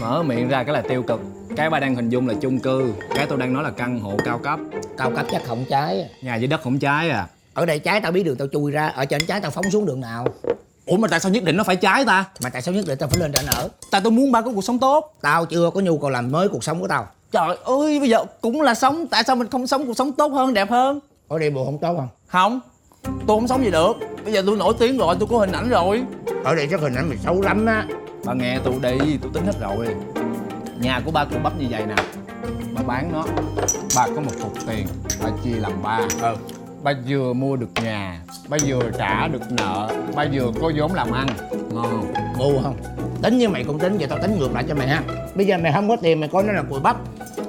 Mở 0.00 0.22
miệng 0.22 0.48
ra 0.48 0.64
cái 0.64 0.74
là 0.74 0.82
tiêu 0.88 1.02
cực. 1.02 1.20
Cái 1.56 1.70
ba 1.70 1.80
đang 1.80 1.94
hình 1.94 2.08
dung 2.08 2.28
là 2.28 2.34
chung 2.40 2.58
cư. 2.58 2.92
Cái 3.14 3.26
tôi 3.26 3.38
đang 3.38 3.52
nói 3.52 3.62
là 3.62 3.70
căn 3.70 4.00
hộ 4.00 4.16
cao 4.24 4.38
cấp. 4.38 4.58
Cao 4.96 5.10
cấp 5.10 5.26
chắc 5.30 5.42
không 5.46 5.64
cháy 5.68 6.10
Nhà 6.22 6.36
dưới 6.36 6.46
đất 6.46 6.62
không 6.62 6.78
cháy 6.78 7.10
à. 7.10 7.26
Ở 7.54 7.66
đây 7.66 7.78
cháy 7.78 8.00
tao 8.00 8.12
biết 8.12 8.22
đường 8.22 8.36
tao 8.36 8.48
chui 8.48 8.72
ra 8.72 8.88
ở 8.88 9.04
trên 9.04 9.26
cháy 9.26 9.40
tao 9.40 9.50
phóng 9.50 9.70
xuống 9.70 9.86
đường 9.86 10.00
nào. 10.00 10.26
Ủa 10.86 10.96
mà 10.96 11.08
tại 11.08 11.20
sao 11.20 11.32
nhất 11.32 11.44
định 11.44 11.56
nó 11.56 11.64
phải 11.64 11.76
cháy 11.76 12.04
ta? 12.04 12.24
Mà 12.42 12.50
tại 12.50 12.62
sao 12.62 12.74
nhất 12.74 12.84
định 12.88 12.98
tao 12.98 13.08
phải 13.08 13.20
lên 13.20 13.32
trên 13.32 13.46
ở 13.46 13.68
Tại 13.90 14.00
tôi 14.04 14.10
muốn 14.12 14.32
ba 14.32 14.40
có 14.40 14.50
cuộc 14.54 14.64
sống 14.64 14.78
tốt. 14.78 15.14
Tao 15.22 15.46
chưa 15.46 15.70
có 15.70 15.80
nhu 15.80 15.98
cầu 15.98 16.10
làm 16.10 16.32
mới 16.32 16.48
cuộc 16.48 16.64
sống 16.64 16.80
của 16.80 16.88
tao. 16.88 17.06
Trời 17.32 17.56
ơi 17.64 18.00
bây 18.00 18.08
giờ 18.08 18.24
cũng 18.40 18.60
là 18.60 18.74
sống. 18.74 19.06
Tại 19.06 19.24
sao 19.24 19.36
mình 19.36 19.48
không 19.48 19.66
sống 19.66 19.86
cuộc 19.86 19.94
sống 19.94 20.12
tốt 20.12 20.28
hơn 20.32 20.54
đẹp 20.54 20.70
hơn? 20.70 21.00
Ở 21.28 21.38
đây 21.38 21.50
bộ 21.50 21.64
không 21.64 21.78
tốt 21.78 21.94
không? 21.96 22.08
Không 22.26 22.60
Tôi 23.04 23.26
không 23.26 23.48
sống 23.48 23.64
gì 23.64 23.70
được. 23.70 23.92
Bây 24.24 24.32
giờ 24.32 24.42
tôi 24.46 24.56
nổi 24.56 24.74
tiếng 24.78 24.98
rồi 24.98 25.16
tôi 25.20 25.28
có 25.30 25.38
hình 25.38 25.52
ảnh 25.52 25.68
rồi. 25.68 26.02
Ở 26.44 26.54
đây 26.54 26.68
chắc 26.70 26.80
hình 26.80 26.94
ảnh 26.94 27.08
mày 27.08 27.18
xấu 27.18 27.42
lắm 27.42 27.66
á. 27.66 27.86
Bà 28.24 28.34
nghe 28.34 28.58
tôi 28.64 28.74
đi 28.82 29.18
tôi 29.22 29.30
tính 29.34 29.46
hết 29.46 29.60
rồi. 29.60 29.86
Nhà 30.80 31.00
của 31.04 31.10
ba 31.10 31.24
cụ 31.24 31.36
bắp 31.42 31.58
như 31.58 31.66
vậy 31.70 31.82
nè. 31.86 31.94
Bà 32.74 32.82
bán 32.82 33.12
nó. 33.12 33.24
Ba 33.96 34.06
có 34.14 34.20
một 34.20 34.32
cục 34.42 34.52
tiền 34.66 34.86
Ba 35.22 35.30
chia 35.44 35.54
làm 35.54 35.72
ba. 35.82 36.00
Ừ. 36.22 36.36
Ba 36.82 36.92
vừa 37.08 37.32
mua 37.32 37.56
được 37.56 37.68
nhà 37.82 38.20
Ba 38.48 38.56
vừa 38.66 38.82
trả 38.98 39.28
được 39.28 39.42
nợ 39.50 39.90
Ba 40.16 40.24
vừa 40.32 40.50
có 40.60 40.72
vốn 40.76 40.94
làm 40.94 41.12
ăn. 41.12 41.26
Ngon 41.72 42.12
ngu 42.38 42.60
không? 42.62 42.76
Tính 43.22 43.38
như 43.38 43.48
mày 43.48 43.64
cũng 43.64 43.78
tính 43.78 43.98
vậy 43.98 44.06
tao 44.08 44.18
tính 44.18 44.38
ngược 44.38 44.54
lại 44.54 44.64
cho 44.68 44.74
mày 44.74 44.88
ha. 44.88 45.02
Bây 45.34 45.46
giờ 45.46 45.58
mày 45.58 45.72
không 45.72 45.88
có 45.88 45.96
tiền 46.02 46.20
mày 46.20 46.28
coi 46.28 46.42
nó 46.42 46.52
là 46.52 46.62
cùi 46.62 46.80
bắp. 46.80 46.96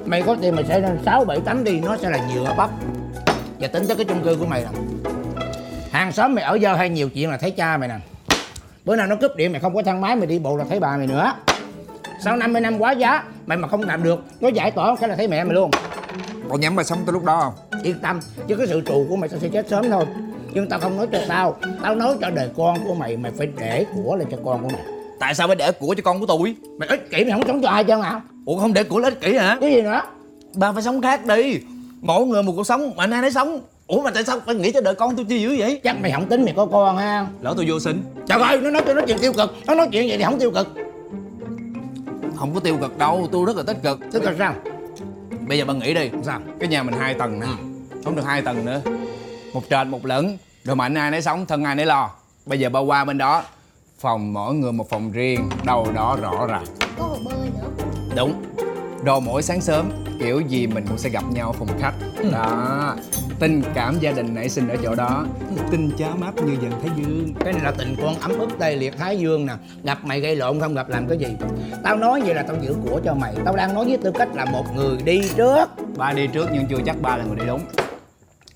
Mày 0.04 0.22
có 0.22 0.36
tiền 0.40 0.54
mày 0.54 0.64
sẽ 0.68 0.78
lên 0.78 0.98
sáu 1.04 1.24
bảy 1.24 1.40
tấm 1.40 1.64
đi 1.64 1.80
nó 1.80 1.96
sẽ 1.96 2.10
là 2.10 2.28
nhựa 2.34 2.54
bắp. 2.56 2.70
Và 3.60 3.68
tính 3.68 3.86
tới 3.86 3.96
cái 3.96 4.04
chung 4.04 4.22
cư 4.24 4.36
của 4.36 4.46
mày 4.46 4.62
nè 4.62 4.68
hàng 5.98 6.12
xóm 6.12 6.34
mày 6.34 6.44
ở 6.44 6.54
giờ 6.54 6.74
hay 6.74 6.88
nhiều 6.88 7.08
chuyện 7.08 7.30
là 7.30 7.36
thấy 7.36 7.50
cha 7.50 7.76
mày 7.76 7.88
nè. 7.88 7.94
Bữa 8.84 8.96
nào 8.96 9.06
nó 9.06 9.16
cúp 9.16 9.36
điện 9.36 9.52
mày 9.52 9.60
không 9.60 9.74
có 9.74 9.82
thang 9.82 10.00
máy 10.00 10.16
mày 10.16 10.26
đi 10.26 10.38
bộ 10.38 10.56
là 10.56 10.64
thấy 10.68 10.80
bà 10.80 10.96
mày 10.96 11.06
nữa. 11.06 11.32
Sau 12.24 12.36
50 12.36 12.60
năm 12.60 12.78
quá 12.78 12.92
giá 12.92 13.24
mày 13.46 13.58
mà 13.58 13.68
không 13.68 13.82
làm 13.82 14.02
được 14.02 14.24
nó 14.40 14.48
giải 14.48 14.70
tỏa 14.70 14.96
cái 14.96 15.08
là 15.08 15.16
thấy 15.16 15.28
mẹ 15.28 15.44
mày 15.44 15.54
luôn. 15.54 15.70
Còn 16.50 16.60
nhắm 16.60 16.76
bà 16.76 16.82
sống 16.82 16.98
tới 17.06 17.12
lúc 17.12 17.24
đó 17.24 17.40
không? 17.40 17.82
Yên 17.82 17.98
tâm 18.02 18.20
chứ 18.48 18.56
cái 18.56 18.66
sự 18.66 18.82
trù 18.86 19.06
của 19.08 19.16
mày 19.16 19.28
tao 19.28 19.38
sẽ 19.40 19.48
chết 19.48 19.68
sớm 19.68 19.90
thôi. 19.90 20.04
Nhưng 20.52 20.68
tao 20.68 20.80
không 20.80 20.96
nói 20.96 21.06
cho 21.12 21.18
tao 21.28 21.56
tao 21.82 21.94
nói 21.94 22.16
cho 22.20 22.30
đời 22.30 22.50
con 22.56 22.78
của 22.84 22.94
mày 22.94 23.16
mày 23.16 23.32
phải 23.38 23.48
để 23.58 23.84
của 23.94 24.16
lại 24.16 24.26
cho 24.30 24.38
con 24.44 24.62
của 24.62 24.68
mày. 24.68 24.82
Tại 25.20 25.34
sao 25.34 25.46
phải 25.46 25.56
để 25.56 25.72
của 25.72 25.94
cho 25.96 26.02
con 26.02 26.20
của 26.20 26.26
tôi 26.26 26.56
mày 26.78 26.88
ích 26.88 27.10
kỷ 27.10 27.24
mày 27.24 27.32
không 27.32 27.42
sống 27.46 27.62
cho 27.62 27.68
ai 27.68 27.84
chân 27.84 28.02
hả? 28.02 28.20
Ủa 28.46 28.58
không 28.58 28.72
để 28.72 28.84
của 28.84 28.98
là 28.98 29.08
ích 29.08 29.20
kỷ 29.20 29.36
hả? 29.36 29.58
Cái 29.60 29.72
gì 29.72 29.82
nữa? 29.82 30.00
Ba 30.54 30.72
phải 30.72 30.82
sống 30.82 31.02
khác 31.02 31.26
đi. 31.26 31.60
Mỗi 32.00 32.26
người 32.26 32.42
một 32.42 32.52
cuộc 32.56 32.66
sống 32.66 32.92
mà 32.96 33.04
anh 33.04 33.10
ai 33.10 33.22
nấy 33.22 33.32
sống 33.32 33.60
Ủa 33.86 34.02
mà 34.02 34.10
tại 34.10 34.24
sao 34.24 34.40
phải 34.46 34.54
nghĩ 34.54 34.72
cho 34.72 34.80
đời 34.80 34.94
con 34.94 35.16
tôi 35.16 35.26
chi 35.28 35.40
dữ 35.40 35.56
vậy? 35.58 35.80
Chắc 35.84 36.00
mày 36.00 36.12
không 36.12 36.28
tính 36.28 36.44
mày 36.44 36.54
có 36.56 36.66
con 36.66 36.96
ha? 36.96 37.26
Lỡ 37.40 37.54
tôi 37.56 37.66
vô 37.68 37.80
sinh. 37.80 38.02
Trời 38.26 38.40
ơi 38.40 38.60
nó 38.60 38.70
nói 38.70 38.82
cho 38.86 38.94
nó 38.94 39.02
chuyện 39.06 39.18
tiêu 39.18 39.32
cực. 39.32 39.54
Nó 39.66 39.74
nói 39.74 39.88
chuyện 39.92 40.08
vậy 40.08 40.18
thì 40.18 40.24
không 40.24 40.38
tiêu 40.38 40.50
cực. 40.50 40.68
Không 42.36 42.54
có 42.54 42.60
tiêu 42.60 42.76
cực 42.80 42.98
đâu 42.98 43.28
Tôi 43.32 43.46
rất 43.46 43.56
là 43.56 43.62
tích 43.62 43.76
cực. 43.82 43.98
Tức 44.12 44.22
là 44.22 44.34
sao? 44.38 44.54
Bây 45.48 45.58
giờ 45.58 45.64
bạn 45.64 45.78
nghĩ 45.78 45.94
đi. 45.94 46.10
Sao? 46.22 46.40
Cái 46.60 46.68
nhà 46.68 46.82
mình 46.82 46.94
hai 46.94 47.14
tầng 47.14 47.40
nè. 47.40 47.46
Không 48.04 48.16
được 48.16 48.24
hai 48.24 48.42
tầng 48.42 48.64
nữa. 48.64 48.80
Một 49.54 49.62
trệt 49.70 49.86
một 49.86 50.06
lửng. 50.06 50.36
Rồi 50.64 50.76
mà 50.76 50.84
anh 50.84 50.94
ai 50.94 51.10
nấy 51.10 51.22
sống 51.22 51.46
thân 51.46 51.64
ai 51.64 51.74
nấy 51.74 51.86
lo. 51.86 52.10
Bây 52.46 52.60
giờ 52.60 52.68
ba 52.68 52.80
qua 52.80 53.04
bên 53.04 53.18
đó. 53.18 53.42
Phòng 53.98 54.32
mỗi 54.32 54.54
người 54.54 54.72
một 54.72 54.90
phòng 54.90 55.12
riêng. 55.12 55.48
Đâu 55.64 55.86
đó 55.94 56.18
rõ 56.22 56.46
ràng. 56.46 56.64
Có 56.98 57.04
hồ 57.04 57.16
bơi 57.24 57.34
nữa. 57.34 57.84
Đúng 58.16 58.42
Rồi 59.06 59.20
mỗi 59.20 59.42
sáng 59.42 59.60
sớm 59.60 59.90
Kiểu 60.18 60.40
gì 60.40 60.66
mình 60.66 60.84
cũng 60.88 60.98
sẽ 60.98 61.10
gặp 61.10 61.24
nhau 61.32 61.46
ở 61.46 61.52
phòng 61.52 61.78
khách. 61.80 61.94
Đó. 62.32 62.96
Tình 63.38 63.62
cảm 63.74 63.98
gia 64.00 64.12
đình 64.12 64.34
nảy 64.34 64.48
sinh 64.48 64.68
ở 64.68 64.76
chỗ 64.82 64.94
đó. 64.94 65.26
Tình 65.70 65.90
cha 65.98 66.14
máp 66.14 66.34
như 66.34 66.56
dần 66.62 66.70
Thái 66.70 66.90
Dương. 66.96 67.34
Cái 67.40 67.52
này 67.52 67.62
là 67.64 67.70
tình 67.70 67.96
con 68.02 68.20
ấm 68.20 68.38
ức 68.38 68.48
tê 68.58 68.76
liệt 68.76 68.96
thái 68.96 69.18
dương 69.18 69.46
nè. 69.46 69.52
Gặp 69.84 70.04
mày 70.04 70.20
gây 70.20 70.36
lộn 70.36 70.60
không 70.60 70.74
gặp 70.74 70.88
làm 70.88 71.08
cái 71.08 71.18
gì? 71.18 71.26
Tao 71.82 71.96
nói 71.96 72.20
vậy 72.20 72.34
là 72.34 72.42
tao 72.42 72.56
giữ 72.62 72.74
của 72.84 73.00
cho 73.04 73.14
mày. 73.14 73.34
Tao 73.44 73.56
đang 73.56 73.74
nói 73.74 73.84
với 73.84 73.98
tư 73.98 74.12
cách 74.18 74.28
là 74.34 74.44
một 74.44 74.64
người 74.76 74.96
đi 75.04 75.20
trước. 75.36 75.66
Ba 75.96 76.12
đi 76.12 76.26
trước 76.26 76.48
nhưng 76.52 76.66
chưa 76.66 76.78
chắc 76.86 77.02
ba 77.02 77.16
là 77.16 77.24
người 77.24 77.36
đi 77.36 77.46
đúng. 77.46 77.60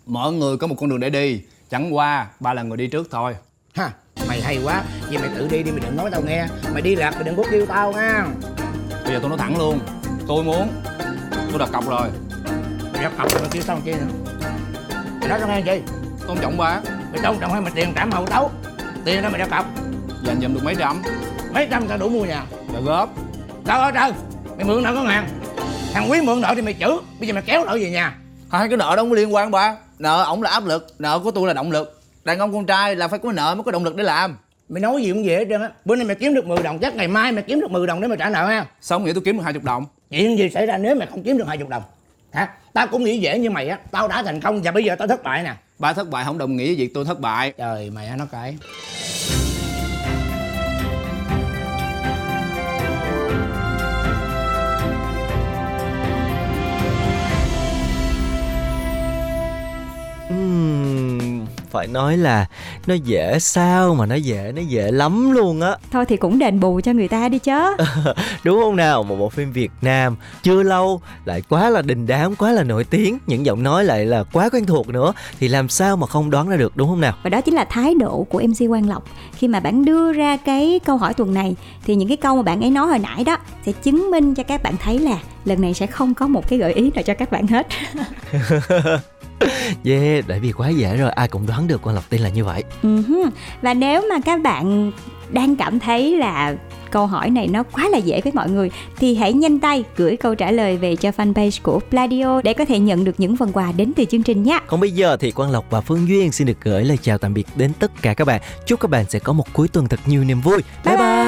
Mỗi 0.06 0.32
người 0.32 0.56
có 0.56 0.66
một 0.66 0.76
con 0.80 0.88
đường 0.88 1.00
để 1.00 1.10
đi. 1.10 1.42
Chẳng 1.70 1.94
qua 1.94 2.26
ba 2.40 2.54
là 2.54 2.62
người 2.62 2.76
đi 2.76 2.86
trước 2.86 3.08
thôi. 3.10 3.36
Ha 3.74 3.90
mày 4.28 4.40
hay 4.40 4.58
quá. 4.64 4.82
Vậy 5.08 5.18
mày 5.18 5.28
tự 5.34 5.48
đi 5.48 5.62
đi 5.62 5.70
mày 5.70 5.80
đừng 5.80 5.96
nói 5.96 6.10
tao 6.10 6.22
nghe. 6.22 6.46
Mày 6.72 6.82
đi 6.82 6.96
lạc 6.96 7.10
mày 7.14 7.24
đừng 7.24 7.36
có 7.36 7.42
kêu 7.50 7.66
tao 7.66 7.92
nha. 7.92 8.26
Bây 9.04 9.12
giờ 9.12 9.18
tôi 9.22 9.28
nói 9.28 9.38
thẳng 9.38 9.58
luôn 9.58 9.78
Tôi 10.30 10.44
muốn. 10.44 10.68
Tôi 11.50 11.58
đặt 11.58 11.68
cọc 11.72 11.88
rồi. 11.88 12.08
Mày 12.92 13.02
đặt 13.02 13.12
cọc 13.18 13.32
rồi 13.32 13.48
kêu 13.50 13.62
tao 13.66 13.76
làm 13.76 13.84
chi 13.84 13.92
nữa? 13.92 14.36
Mày 15.20 15.28
nói 15.28 15.40
tao 15.40 15.48
nghe 15.48 15.62
chi? 15.62 15.80
Tôn 16.26 16.36
trọng 16.40 16.56
ba 16.56 16.80
mày 17.12 17.20
tôn 17.22 17.38
trọng 17.40 17.52
hay 17.52 17.60
mày 17.60 17.72
tiền 17.74 17.92
trả 17.94 18.06
hậu 18.12 18.26
tấu? 18.26 18.50
Tiền 19.04 19.22
đó 19.22 19.28
mày 19.28 19.38
đặt 19.38 19.50
cọc? 19.50 19.66
Dành 20.24 20.40
dùm 20.40 20.54
được 20.54 20.60
mấy 20.64 20.74
trăm. 20.74 21.02
Mấy 21.54 21.68
trăm 21.70 21.88
tao 21.88 21.98
đủ 21.98 22.08
mua 22.08 22.24
nhà. 22.24 22.44
Là 22.72 22.80
góp. 22.80 23.14
Tao 23.66 23.80
ơi 23.80 23.92
trời. 23.94 24.12
Mày 24.56 24.64
mượn 24.64 24.82
đâu 24.82 24.94
có 24.94 25.02
ngàn 25.02 25.28
thằng 25.92 26.10
quý 26.10 26.20
mượn 26.20 26.40
nợ 26.40 26.52
thì 26.56 26.62
mày 26.62 26.74
chữ. 26.74 27.00
Bây 27.18 27.28
giờ 27.28 27.34
mày 27.34 27.42
kéo 27.42 27.64
nợ 27.64 27.74
về 27.74 27.90
nhà. 27.90 28.18
Hai 28.50 28.68
cái 28.68 28.76
nợ 28.76 28.96
đó 28.96 29.02
không 29.02 29.10
có 29.10 29.16
liên 29.16 29.34
quan 29.34 29.50
ba 29.50 29.76
nợ 29.98 30.24
ổng 30.24 30.42
là 30.42 30.50
áp 30.50 30.66
lực 30.66 30.86
nợ 30.98 31.18
của 31.18 31.30
tôi 31.30 31.48
là 31.48 31.54
động 31.54 31.70
lực. 31.70 32.00
Đàn 32.24 32.38
ông 32.38 32.52
con 32.52 32.66
trai 32.66 32.96
là 32.96 33.08
phải 33.08 33.18
có 33.18 33.32
nợ 33.32 33.54
mới 33.54 33.64
có 33.64 33.70
động 33.70 33.84
lực 33.84 33.96
để 33.96 34.04
làm. 34.04 34.36
Mày 34.68 34.80
nói 34.80 35.02
gì 35.02 35.12
cũng 35.12 35.24
dễ 35.24 35.36
hết 35.36 35.44
trơn 35.50 35.62
á. 35.62 35.68
Bữa 35.84 35.96
nay 35.96 36.06
mày 36.06 36.16
kiếm 36.16 36.34
được 36.34 36.46
10 36.46 36.62
đồng 36.62 36.78
chắc 36.78 36.94
ngày 36.94 37.08
mai 37.08 37.32
mày 37.32 37.42
kiếm 37.42 37.60
được 37.60 37.70
10 37.70 37.86
đồng 37.86 38.00
để 38.00 38.08
mày 38.08 38.18
trả 38.18 38.30
nợ 38.30 38.46
ha. 38.46 38.66
Xong 38.80 39.04
nghĩa 39.04 39.12
tôi 39.12 39.22
kiếm 39.24 39.36
được 39.36 39.42
hai 39.44 39.52
chục 39.52 39.64
đồng 39.64 39.86
chuyện 40.10 40.38
gì 40.38 40.50
xảy 40.50 40.66
ra 40.66 40.78
nếu 40.78 40.94
mày 40.94 41.06
không 41.06 41.22
kiếm 41.22 41.38
được 41.38 41.44
20 41.48 41.66
đồng? 41.70 41.82
Hả? 42.32 42.48
Tao 42.72 42.86
cũng 42.86 43.04
nghĩ 43.04 43.18
dễ 43.18 43.38
như 43.38 43.50
mày 43.50 43.68
á. 43.68 43.78
Tao 43.90 44.08
đã 44.08 44.22
thành 44.22 44.40
công 44.40 44.62
và 44.62 44.70
bây 44.70 44.84
giờ 44.84 44.96
tao 44.96 45.08
thất 45.08 45.22
bại 45.22 45.42
nè. 45.42 45.54
Ba 45.78 45.92
thất 45.92 46.10
bại 46.10 46.24
không 46.24 46.38
đồng 46.38 46.56
nghĩa 46.56 46.66
với 46.66 46.74
việc 46.74 46.94
tôi 46.94 47.04
thất 47.04 47.20
bại. 47.20 47.52
Trời 47.58 47.90
mày 47.90 48.10
nó 48.18 48.26
cái 48.32 48.56
phải 61.70 61.86
nói 61.86 62.16
là 62.16 62.46
nó 62.86 62.94
dễ 62.94 63.38
sao 63.38 63.94
mà 63.94 64.06
nó 64.06 64.14
dễ 64.14 64.52
nó 64.56 64.62
dễ 64.62 64.90
lắm 64.90 65.32
luôn 65.32 65.60
á. 65.60 65.76
Thôi 65.90 66.04
thì 66.04 66.16
cũng 66.16 66.38
đền 66.38 66.60
bù 66.60 66.80
cho 66.80 66.92
người 66.92 67.08
ta 67.08 67.28
đi 67.28 67.38
chứ. 67.38 67.76
Đúng 68.44 68.60
không 68.62 68.76
nào? 68.76 69.02
Một 69.02 69.16
bộ 69.16 69.28
phim 69.28 69.52
Việt 69.52 69.70
Nam 69.82 70.16
chưa 70.42 70.62
lâu 70.62 71.00
lại 71.24 71.42
quá 71.48 71.70
là 71.70 71.82
đình 71.82 72.06
đám 72.06 72.36
quá 72.36 72.52
là 72.52 72.62
nổi 72.62 72.84
tiếng. 72.84 73.18
Những 73.26 73.46
giọng 73.46 73.62
nói 73.62 73.84
lại 73.84 74.06
là 74.06 74.24
quá 74.32 74.48
quen 74.52 74.66
thuộc 74.66 74.88
nữa. 74.88 75.12
Thì 75.40 75.48
làm 75.48 75.68
sao 75.68 75.96
mà 75.96 76.06
không 76.06 76.30
đoán 76.30 76.48
ra 76.48 76.56
được 76.56 76.76
đúng 76.76 76.88
không 76.88 77.00
nào? 77.00 77.14
Và 77.22 77.30
đó 77.30 77.40
chính 77.40 77.54
là 77.54 77.64
thái 77.64 77.94
độ 77.94 78.26
của 78.30 78.42
MC 78.48 78.68
Quang 78.68 78.88
Lộc. 78.88 79.04
Khi 79.32 79.48
mà 79.48 79.60
bạn 79.60 79.84
đưa 79.84 80.12
ra 80.12 80.36
cái 80.36 80.80
câu 80.84 80.96
hỏi 80.96 81.14
tuần 81.14 81.34
này 81.34 81.56
thì 81.84 81.94
những 81.94 82.08
cái 82.08 82.16
câu 82.16 82.36
mà 82.36 82.42
bạn 82.42 82.60
ấy 82.60 82.70
nói 82.70 82.86
hồi 82.86 82.98
nãy 82.98 83.24
đó 83.24 83.36
sẽ 83.66 83.72
chứng 83.72 84.10
minh 84.10 84.34
cho 84.34 84.42
các 84.42 84.62
bạn 84.62 84.74
thấy 84.76 84.98
là 84.98 85.18
lần 85.44 85.60
này 85.60 85.74
sẽ 85.74 85.86
không 85.86 86.14
có 86.14 86.26
một 86.26 86.48
cái 86.48 86.58
gợi 86.58 86.72
ý 86.72 86.90
nào 86.94 87.02
cho 87.02 87.14
các 87.14 87.30
bạn 87.30 87.46
hết 87.46 87.66
yeah 89.84 90.24
tại 90.28 90.40
vì 90.40 90.52
quá 90.52 90.68
dễ 90.68 90.96
rồi 90.96 91.10
ai 91.10 91.28
cũng 91.28 91.46
đoán 91.46 91.68
được 91.68 91.82
Quang 91.82 91.94
Lộc 91.94 92.10
tin 92.10 92.20
là 92.20 92.28
như 92.28 92.44
vậy 92.44 92.64
uh-huh. 92.82 93.30
và 93.62 93.74
nếu 93.74 94.06
mà 94.10 94.16
các 94.24 94.40
bạn 94.42 94.92
đang 95.32 95.56
cảm 95.56 95.78
thấy 95.78 96.16
là 96.16 96.54
câu 96.90 97.06
hỏi 97.06 97.30
này 97.30 97.48
nó 97.48 97.62
quá 97.62 97.88
là 97.88 97.98
dễ 97.98 98.20
với 98.20 98.32
mọi 98.32 98.50
người 98.50 98.70
thì 98.98 99.14
hãy 99.14 99.32
nhanh 99.32 99.58
tay 99.58 99.84
gửi 99.96 100.16
câu 100.16 100.34
trả 100.34 100.50
lời 100.50 100.76
về 100.76 100.96
cho 100.96 101.10
fanpage 101.10 101.60
của 101.62 101.80
Pladio 101.90 102.40
để 102.44 102.54
có 102.54 102.64
thể 102.64 102.78
nhận 102.78 103.04
được 103.04 103.14
những 103.18 103.36
phần 103.36 103.52
quà 103.52 103.72
đến 103.72 103.92
từ 103.96 104.04
chương 104.04 104.22
trình 104.22 104.42
nhé. 104.42 104.58
Còn 104.66 104.80
bây 104.80 104.90
giờ 104.90 105.16
thì 105.16 105.30
Quang 105.30 105.50
Lộc 105.50 105.70
và 105.70 105.80
Phương 105.80 106.08
Duyên 106.08 106.32
xin 106.32 106.46
được 106.46 106.58
gửi 106.62 106.84
lời 106.84 106.98
chào 107.02 107.18
tạm 107.18 107.34
biệt 107.34 107.46
đến 107.56 107.72
tất 107.78 108.02
cả 108.02 108.14
các 108.14 108.24
bạn. 108.24 108.40
Chúc 108.66 108.80
các 108.80 108.90
bạn 108.90 109.04
sẽ 109.08 109.18
có 109.18 109.32
một 109.32 109.52
cuối 109.52 109.68
tuần 109.68 109.88
thật 109.88 110.00
nhiều 110.06 110.24
niềm 110.24 110.40
vui. 110.40 110.62
Bye 110.84 110.96
bye. 110.96 111.06
bye. 111.06 111.19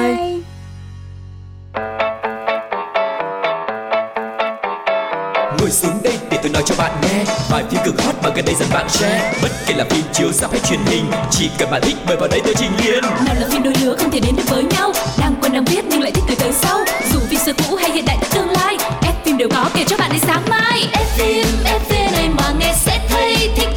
gần 8.35 8.45
đây 8.45 8.55
dần 8.59 8.69
bạn 8.73 8.89
share 8.89 9.33
bất 9.41 9.51
kể 9.67 9.73
là 9.77 9.85
phim 9.89 10.03
chiếu 10.13 10.31
ra 10.31 10.47
hay 10.51 10.59
truyền 10.59 10.79
hình, 10.85 11.05
chỉ 11.31 11.49
cần 11.57 11.71
bạn 11.71 11.81
thích 11.81 11.95
mời 12.07 12.17
vào 12.17 12.27
đấy 12.27 12.41
tôi 12.43 12.53
trình 12.57 12.71
liên 12.83 13.03
nào 13.03 13.35
là 13.39 13.47
phim 13.51 13.63
đôi 13.63 13.73
lứa 13.81 13.95
không 13.99 14.11
thể 14.11 14.19
đến 14.19 14.35
được 14.35 14.43
với 14.47 14.63
nhau. 14.63 14.93
Đang 15.19 15.35
quen 15.41 15.53
đang 15.53 15.65
biết 15.65 15.85
nhưng 15.89 16.01
lại 16.01 16.11
thích 16.11 16.23
từ 16.27 16.35
tới 16.35 16.51
sau. 16.53 16.79
Dù 17.13 17.19
phim 17.19 17.39
xưa 17.39 17.53
cũ 17.53 17.75
hay 17.75 17.91
hiện 17.91 18.05
đại 18.05 18.17
tương 18.33 18.49
lai 18.49 18.77
ép 19.03 19.25
phim 19.25 19.37
đều 19.37 19.49
có 19.49 19.69
kể 19.73 19.83
cho 19.87 19.97
bạn 19.97 20.09
đến 20.11 20.21
sáng 20.27 20.43
mai. 20.49 20.87
Ép 20.93 21.07
phim 21.17 21.45
ép 21.65 21.81
phim 21.89 22.11
này 22.11 22.29
mà 22.37 22.53
nghe 22.59 22.73
sẽ 22.85 22.99
thấy 23.09 23.49
thích 23.55 23.69